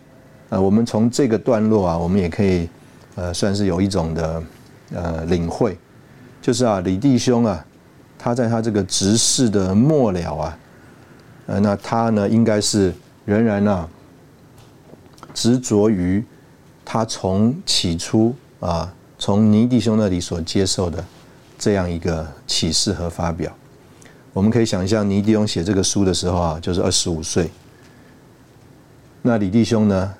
[0.50, 2.70] 呃，我们从这个段落啊，我们也可以
[3.16, 4.43] 呃，算是有一种的
[4.93, 5.78] 呃领会，
[6.41, 7.66] 就是啊，李弟兄啊，
[8.18, 10.58] 他在他这个执事的末了啊，
[11.48, 12.93] 呃，那他呢，应该是
[13.26, 13.89] 仍然呢
[15.34, 16.24] 执着于。
[16.89, 21.04] 他从起初啊，从尼弟兄那里所接受的
[21.60, 23.54] 这样一个启示和发表，
[24.32, 27.50] 我们可以想象尼弟兄写这个书的时候啊，就是二十五岁。
[29.22, 30.14] 那李弟兄呢，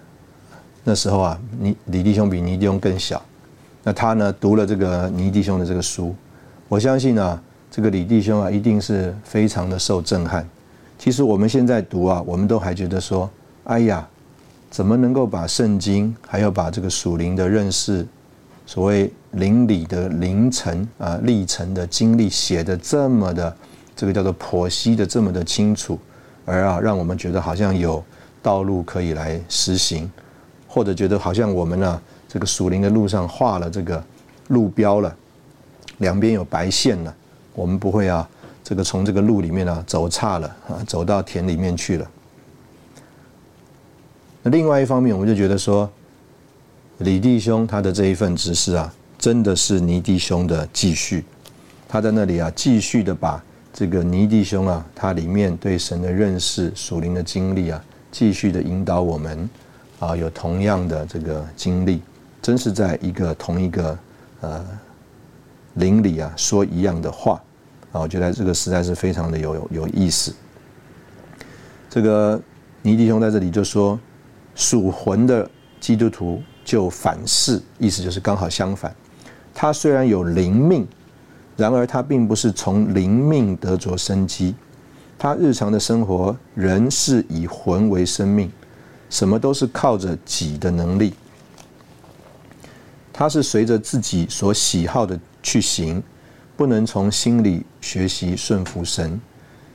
[0.88, 3.22] 那时候啊，你李弟兄比倪弟兄更小。
[3.84, 6.16] 那他呢，读了这个倪弟兄的这个书，
[6.70, 7.38] 我相信啊，
[7.70, 10.48] 这个李弟兄啊，一定是非常的受震撼。
[10.98, 13.30] 其实我们现在读啊，我们都还觉得说，
[13.66, 14.08] 哎呀。
[14.70, 18.06] 怎么能够把圣经，还有把这个属灵的认识，
[18.66, 23.56] 所谓灵里的凌晨啊历程的经历写的这么的，
[23.96, 25.98] 这个叫做剖析的这么的清楚，
[26.44, 28.04] 而啊让我们觉得好像有
[28.44, 30.12] 道路可以来实行，
[30.68, 34.04] 或者觉得好像我们呢这个属灵的路上画了这个
[34.50, 35.16] 路标了，
[35.98, 37.16] 两边有白线了，
[37.54, 38.28] 我们不会啊
[38.64, 42.08] 这个从这个路里面呢走差了啊走到田里面去了。
[44.44, 45.90] 那另外一方面，我们就觉得说，
[47.00, 51.26] 李弟兄他的这一份指示啊，真的是尼弟兄的继续。
[51.88, 53.44] 他在那里啊，继续的把
[53.74, 59.50] 这个尼弟兄啊，他里面对神的认识、属灵的经历啊，继续的引导我们
[60.00, 62.02] 啊，有同样的这个经历，
[62.42, 63.98] 真是在一个同一个
[64.42, 64.66] 呃
[65.76, 67.42] 灵里啊，说一样的话
[67.92, 70.34] 啊，我觉得这个实在是非常的有有意思。
[71.90, 72.42] 这个
[72.82, 74.00] 尼弟兄在这里就说。
[74.60, 75.48] 属魂的
[75.80, 78.92] 基督徒就反噬，意思就是刚好相反。
[79.54, 80.88] 他虽然有灵命，
[81.56, 84.56] 然而他并不是从灵命得着生机。
[85.16, 88.52] 他日常的生活仍是以魂为生命，
[89.10, 91.14] 什么都是靠着己的能力。
[93.14, 96.04] 他是随着自己所喜好的去行，
[96.56, 99.20] 不能从心里学习顺服神。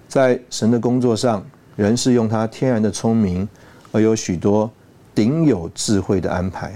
[0.08, 3.48] 在神的工作上，人是用他天然的聪明。
[3.94, 4.70] 而有许多
[5.14, 6.72] 顶有智慧的安排，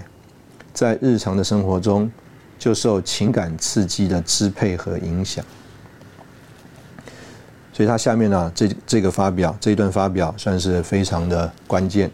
[0.74, 2.12] 在日常的生活中
[2.58, 5.42] 就受情感刺激的支配和影响。
[7.72, 12.10] 所以他下面呢，这这个发表这一段发表算是非常的关键。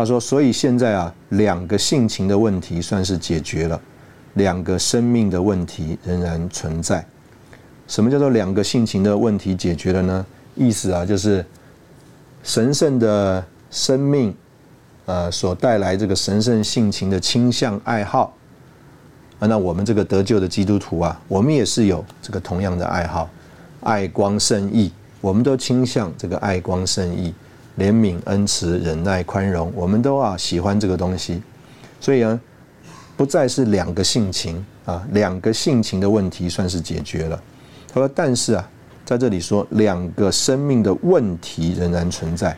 [0.00, 3.80] 他说：“所以现在啊，两个性情的问题算是解决了，
[4.34, 7.04] 两个生命的问题仍然存在。
[7.86, 10.26] 什么叫做两个性情的问题解决了呢？
[10.54, 11.44] 意思啊，就是
[12.42, 14.34] 神圣的。”生命，
[15.06, 18.34] 呃，所带来这个神圣性情的倾向爱好，
[19.38, 23.30] 啊，那我们这个得救的基督徒啊，我们也是有这个同样的爱好，
[23.82, 24.90] 爱光圣义，
[25.20, 27.32] 我们都倾向这个爱光圣义，
[27.78, 31.42] 怜悯恩慈忍耐宽容，我们都啊喜欢这个东西，
[32.00, 32.40] 所以呢，
[33.16, 37.42] 不再是两个性情啊，两个性情的问题算是解决了。
[37.92, 38.68] 他说，但是啊，
[39.04, 42.56] 在这里说两个生命的问题仍然存在，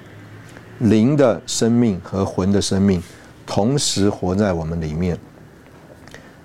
[0.79, 3.03] 灵的生命和魂的生命
[3.47, 5.19] 同时活在我们里面。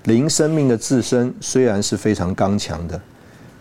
[0.04, 3.02] 灵生命的自身虽然是非常刚强的，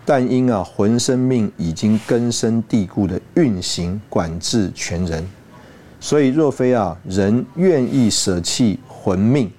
[0.08, 5.28] 但因啊魂生命已经根深蒂固的运行管制全人，
[5.98, 9.50] 所以若非啊人愿意舍弃魂命，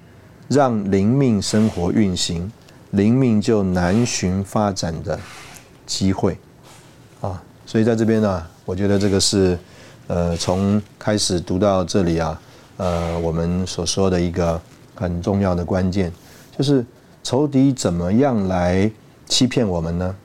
[0.48, 2.50] 让灵命生活运行，
[2.92, 5.20] 灵命就难寻发展的
[5.86, 6.38] 机会
[7.20, 7.44] 啊。
[7.66, 9.60] 所以在这边呢，我觉得这个是
[10.08, 12.42] 呃从开始读到这里啊，
[12.78, 14.60] 呃我们所说的一个
[14.96, 16.10] 很重要的关键。
[16.58, 16.86] 就是
[17.22, 18.90] 仇敌怎么样来
[19.28, 20.16] 欺骗我们呢？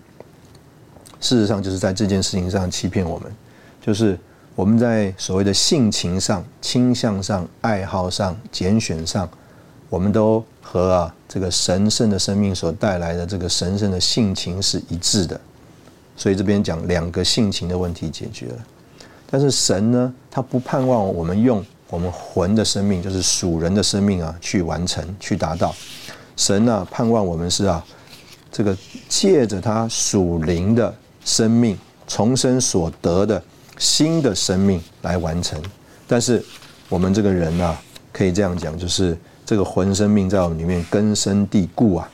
[1.23, 3.33] 事实上，就是在这件事情上欺骗我们，
[3.81, 4.18] 就是
[4.55, 9.27] 我们在所谓的性情上、倾向上、爱好上、拣选上，
[9.89, 15.41] 我们都和啊这个神圣的生命所带来的这个神圣的性情是一致的。
[16.16, 18.59] 所以这边讲两个性情的问题解决了，
[19.31, 25.75] 但是神呢，他不盼望我们用我们魂的生命，就是属人的生命啊，去完成、去达到。
[26.37, 27.85] 神啊，盼望我们是啊，
[28.51, 28.77] 这个
[29.09, 30.95] 借着他属灵的
[31.25, 33.43] 生命重生所得的
[33.79, 35.61] 新的生命来完成。
[36.07, 36.45] 但是
[36.89, 37.77] 我们这个人呢，
[38.12, 42.11] 可以这样讲，就是这个魂生命在我们里面根深蒂固啊，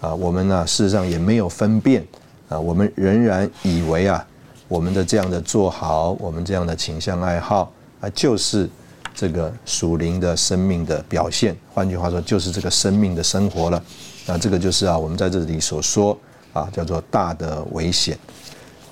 [0.00, 2.06] 啊，我们呢事实上也没有分辨
[2.48, 4.24] 啊，我们仍然以为啊，
[4.68, 8.68] 我们的这样的做好，我们这样的倾向爱好啊，就是。
[9.14, 13.80] 这个属灵的生命的表现，换句话说，就是这个生命的生活了。
[14.24, 16.18] 那这个就是啊，我们在这里所说
[16.54, 18.18] 啊，叫做大的危险。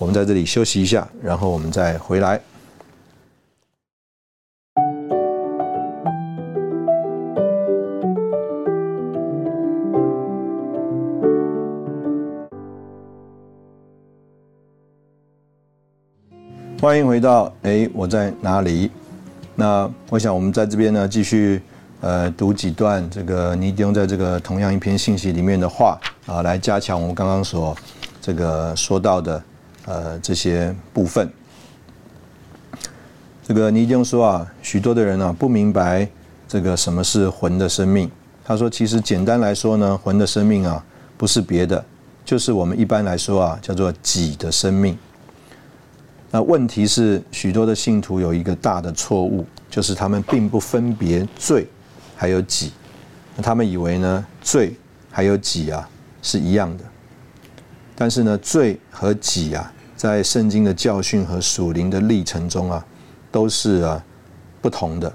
[0.01, 2.41] 我们在这里休息一下，然后我们再回来。
[16.81, 18.91] 欢迎回到哎，我在哪里？
[19.55, 21.61] 那我想，我们在这边呢，继续
[22.01, 27.77] 呃读几段这个尼迪翁在这个同样一篇信息里面的话啊，来加强我们刚刚所
[28.23, 29.43] 这个说到的
[29.91, 31.29] 呃这些部分。
[33.43, 36.09] 这个尼经说啊，许多的人啊不明白
[36.47, 38.09] 这个什么是魂的生命。
[38.45, 40.85] 他说，其实简单来说呢，魂的生命啊
[41.17, 41.85] 不是别的，
[42.25, 44.97] 就是我们一般来说啊叫做己的生命。
[46.31, 51.67] 那问题是，许多的信徒有一个大的错误，就是他们并不分别罪
[52.15, 52.73] 还有己，
[53.35, 54.77] 那他们以为呢罪
[55.11, 55.89] 还有己啊
[56.23, 56.85] 是一样的，
[57.97, 62.83] 但是呢罪和己啊在圣经的教训和属灵的历程中啊
[63.31, 64.03] 都是啊
[64.63, 65.13] 不同的。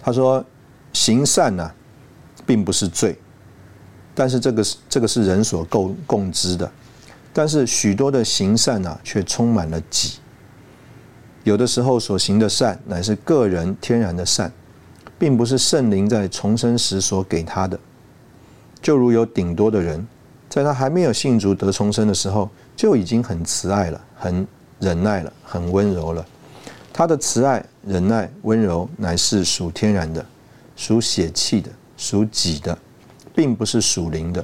[0.00, 0.42] 他说
[0.94, 1.70] 行善呢
[2.46, 3.18] 并不是罪，
[4.14, 6.72] 但是这个是这个是人所共共知的。
[7.34, 10.20] 但是许多的行善啊，却充满了己。
[11.44, 14.50] 有的时候所行的善，乃是个人天然的善，
[15.18, 17.78] 并不是圣灵在重生时所给他的。
[18.80, 20.06] 就如有顶多的人，
[20.56, 24.48] 在他还没有信主得重生的时候，就已经很慈爱了，很
[24.80, 26.24] 忍耐了，很温柔了。
[26.94, 30.24] 他的慈爱、忍耐、温柔，乃是属天然的，
[30.74, 32.78] 属血气的，属己的，
[33.34, 34.42] 并不是属灵的。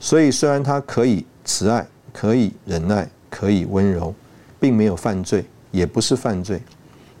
[0.00, 4.12] 所以，虽然他可以慈爱，可以忍耐，可以温柔，
[4.58, 6.60] 并没有犯罪，也不是犯罪，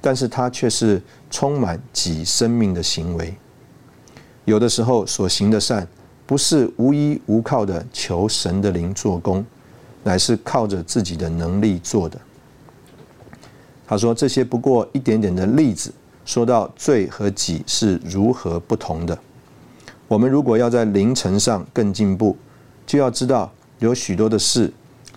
[0.00, 1.00] 但是他却是
[1.30, 3.32] 充满己生命的行为。
[4.44, 5.86] 有的时候所行的善，
[6.28, 9.42] 不是无依无靠的求神的灵做工，
[10.04, 12.20] 乃是靠着自己的能力做的。
[13.86, 15.90] 他说这些不过一点点的例子，
[16.26, 19.18] 说到罪和己是如何不同的。
[20.06, 22.36] 我们如果要在灵程上更进步，
[22.86, 23.50] 就要知道。
[23.78, 24.70] 有许多的事，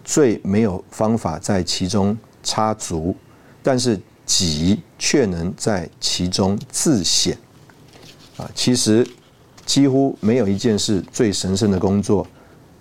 [0.03, 3.14] 罪没有方法在其中插足，
[3.62, 7.36] 但是己却能在其中自显。
[8.38, 9.05] 啊，其实
[9.72, 12.28] 几乎没有一件事最神圣的工作，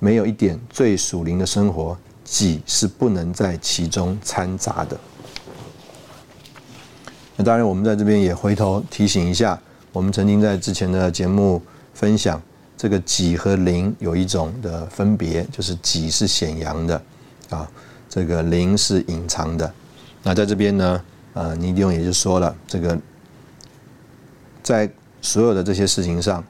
[0.00, 4.98] 没有一点最属灵的生活，己是不能在其中掺杂的。
[7.36, 9.56] 那当然，我们在这边也回头提醒一下，
[9.92, 11.62] 我们曾经在之前的节目
[11.94, 12.42] 分享。
[12.76, 17.00] 这个己和灵有一种的分别，就是己是显扬的，
[17.50, 17.70] 啊，
[18.08, 19.72] 这个灵是隐藏的。
[20.24, 21.00] 那在这边呢，
[21.34, 22.98] 呃，尼迪翁也就说了，这个
[24.60, 24.90] 在
[25.22, 26.42] 所有的这些事情上，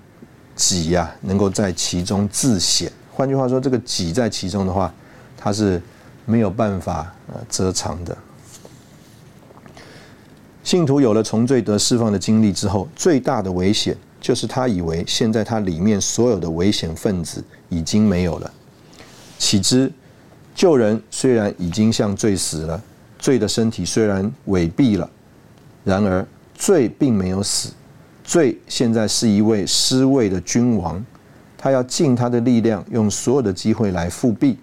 [0.60, 2.92] 己呀能够在其中自显。
[3.10, 4.92] 换句话说，这个己在其中的话，
[5.36, 5.80] 它是
[6.26, 8.16] 没有办法呃遮藏的。
[10.62, 13.96] 信徒有了从罪得释放的经历之后，最大的危险。
[14.20, 18.52] 就是他以为现在他里面所有的危险分子已经没有了，
[19.38, 19.90] 岂知
[20.54, 22.82] 旧人虽然已经像罪死了，
[23.18, 25.08] 罪的身体虽然萎毙了，
[25.84, 27.70] 然而罪并没有死。
[28.30, 31.04] 罪现在是一位失位的君王，
[31.58, 34.56] 他要尽他的力量，用所有的机会来复辟。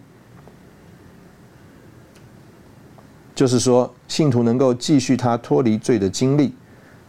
[3.35, 6.55] 就是说，信徒能够继续他脱离罪的经历，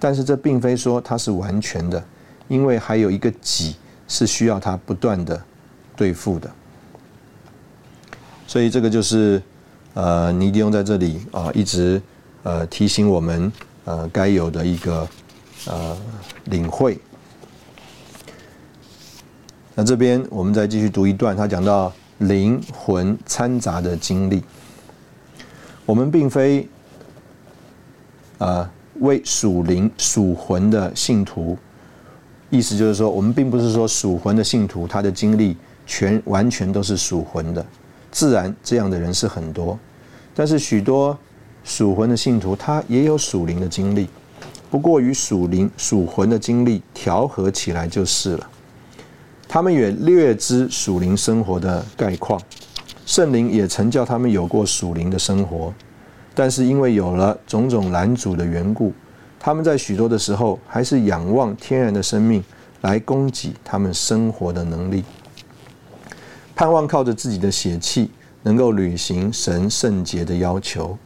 [0.00, 2.04] 但是这并非说他是完全的，
[2.48, 3.76] 因为还有一个己
[4.08, 5.40] 是需要他不断的
[5.94, 6.50] 对付的。
[8.48, 9.40] 所以这个就是
[9.94, 12.02] 呃，尼迪翁在这里啊，一直
[12.42, 13.52] 呃提醒我们
[13.84, 15.06] 呃该有的一个。
[15.68, 15.96] 呃，
[16.46, 16.98] 领会。
[19.74, 24.42] 那这边我们再继续读一段，他讲到灵魂掺杂的经历。
[25.84, 26.66] 我们并非
[28.38, 28.68] 啊
[29.00, 31.56] 为属灵属魂的信徒，
[32.50, 35.56] 意思就是说，我们并不是说属魂的信徒他的经历
[35.86, 37.64] 全完全都是属魂的，
[38.10, 39.78] 自然这样的人是很多，
[40.34, 41.16] 但是许多
[41.62, 44.08] 属魂的信徒他也有属灵的经历。
[44.70, 48.46] 不过与属灵属魂的经历调和起来就是了。
[49.48, 52.38] 他们也略知属灵生活的概况，
[53.06, 55.72] 圣灵也曾叫他们有过属灵的生活，
[56.34, 58.92] 但是因为有了种种拦阻的缘故，
[59.40, 62.44] 他们在许多的时候还是仰望天然的生命
[62.82, 65.02] 来供给他们生活的能力，
[66.54, 68.10] 盼望靠着自己的血气
[68.42, 70.98] 能够履行神圣洁的要求。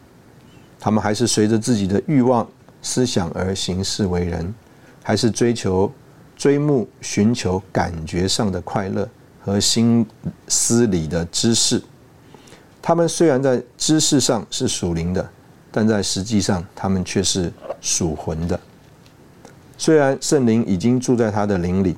[0.81, 2.45] 他们还是随着自己的欲望。
[2.83, 4.53] 思想而行事为人，
[5.03, 5.91] 还是追求、
[6.37, 9.09] 追慕、寻求感觉上的快乐
[9.41, 10.05] 和心
[10.49, 11.83] 思里的知识。
[12.83, 15.31] 他们虽然在知识上是属灵的，
[15.71, 18.59] 但在实际上他们却是属魂的。
[19.79, 21.97] 虽然圣灵已经住在他的灵里，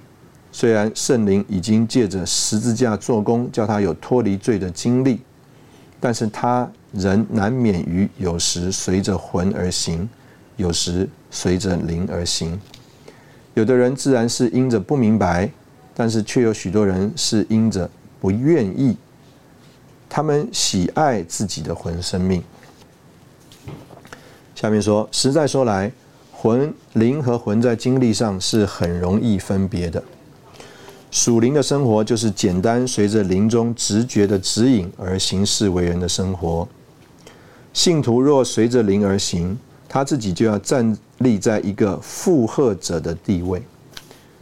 [0.52, 5.20] 虽然圣灵已经借着十字架做工，叫他有脱离罪的经历，
[5.98, 10.08] 但是他仍难免于有时随着魂而行。
[10.56, 12.60] 有时随着灵而行，
[13.54, 15.50] 有的人自然是因着不明白，
[15.94, 17.90] 但是却有许多人是因着
[18.20, 18.96] 不愿意。
[20.08, 22.40] 他们喜爱自己的魂生命。
[24.54, 25.90] 下面说，实在说来，
[26.30, 30.00] 魂灵和魂在经历上是很容易分别的。
[31.10, 36.68] 属灵的生活就是简单随着灵中直觉的指引而行事为人的生活。
[37.72, 39.58] 信徒若随着灵而行。
[39.94, 43.62] 他自己就要站立在一个附和者的地位，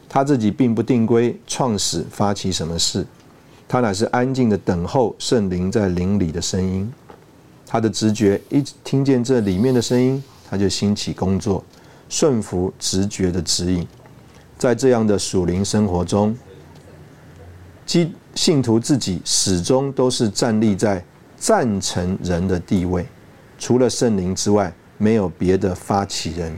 [0.09, 3.07] 他自己并不定规创始发起什么事，
[3.69, 6.91] 他乃是安静的等候圣灵在灵里的声音。
[7.67, 11.63] 他的直觉一听见这里面的声音，他就兴起工作，
[12.09, 13.87] 顺服直觉的指引。
[14.57, 16.35] 在这样的属灵生活中，
[17.85, 21.05] 基信徒自己始终都是站立在
[21.37, 23.07] 赞成人的地位，
[23.59, 24.73] 除了圣灵之外。
[25.03, 26.53] 没有别的发起人，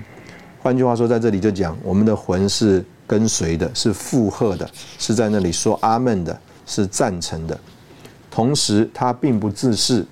[0.63, 4.69] 换句话说，在这里就讲，我们的魂是跟随的，是附和的，
[4.99, 7.59] 是在那里说阿门的，是赞成的。
[8.31, 10.05] 同时，他并不自恃，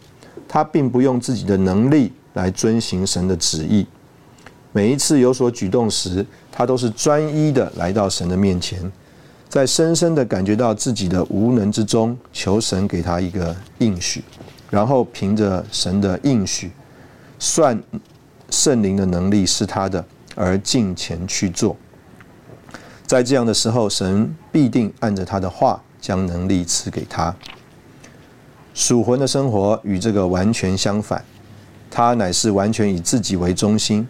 [0.49, 3.87] 他并不用自己的能力来遵行神的旨意。
[4.73, 8.81] 每一次有所举动时，他都是专一的来到神的面前，
[9.47, 14.25] 在深深的感觉到自己的无能之中，求神给他一个应许，
[14.71, 16.71] 然后凭着神的应许，
[17.39, 17.79] 算。
[18.53, 21.75] 圣灵的能力是他的，而进前去做。
[23.07, 27.35] 在这样的时候，神必定按着他的话将能力赐给他。
[28.75, 31.25] 属魂的生活与这个完全相反，
[31.91, 34.07] 他乃是完全以自己为中心。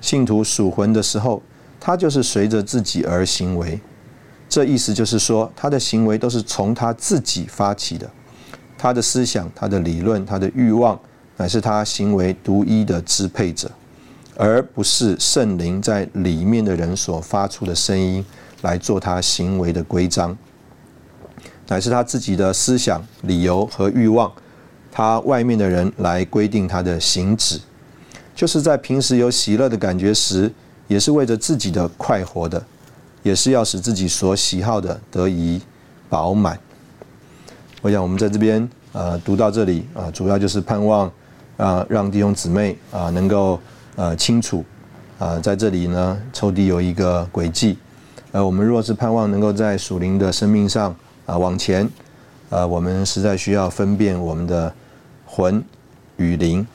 [0.00, 1.42] 信徒属魂的时候，
[1.78, 3.78] 他就是随着自己而行为。
[4.48, 8.10] 这意思就是说，他的行为都是从他自己发起的，
[8.78, 10.98] 他的思想、他的理论、他的欲望。
[11.36, 13.70] 乃是他行为独一的支配者，
[14.36, 18.24] 而不是圣灵在里面的人所发出的声音
[18.62, 20.36] 来做他行为的规章。
[21.66, 24.30] 乃是他自己的思想、理由和欲望，
[24.92, 27.58] 他外面的人来规定他的行止。
[28.34, 30.52] 就是在平时有喜乐的感觉时，
[30.86, 32.62] 也是为着自己的快活的，
[33.24, 35.60] 也是要使自己所喜好的得以
[36.08, 36.58] 饱满。
[37.82, 41.10] 我想我们在这边呃读到这里啊，主要就是盼望。
[41.56, 43.60] 啊，让弟兄姊妹啊能够
[43.96, 44.64] 呃清楚
[45.18, 47.78] 啊，在这里呢，抽屉有一个轨迹。
[48.32, 50.94] 呃，我们若是盼望能够在属灵的生命上
[51.24, 51.88] 啊往前，
[52.50, 54.74] 呃，我们实在需要分辨我们的
[55.24, 55.62] 魂
[56.16, 56.66] 与灵。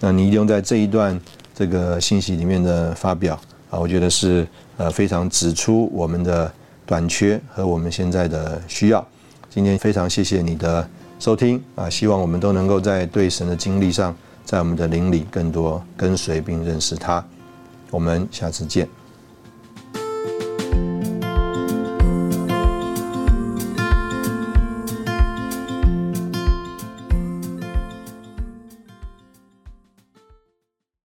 [0.00, 1.20] 那你用在这一段
[1.54, 3.38] 这个信息里面的发表
[3.70, 4.46] 啊，我觉得是
[4.78, 6.50] 呃非常指出我们的
[6.86, 9.06] 短缺和我们现在的需要。
[9.50, 10.88] 今天非常谢谢你的
[11.22, 14.12] 收听啊，希望我们都能够在对神的经历上，
[14.44, 17.24] 在我们的灵里更多跟随并认识他。
[17.92, 18.88] 我们下次见。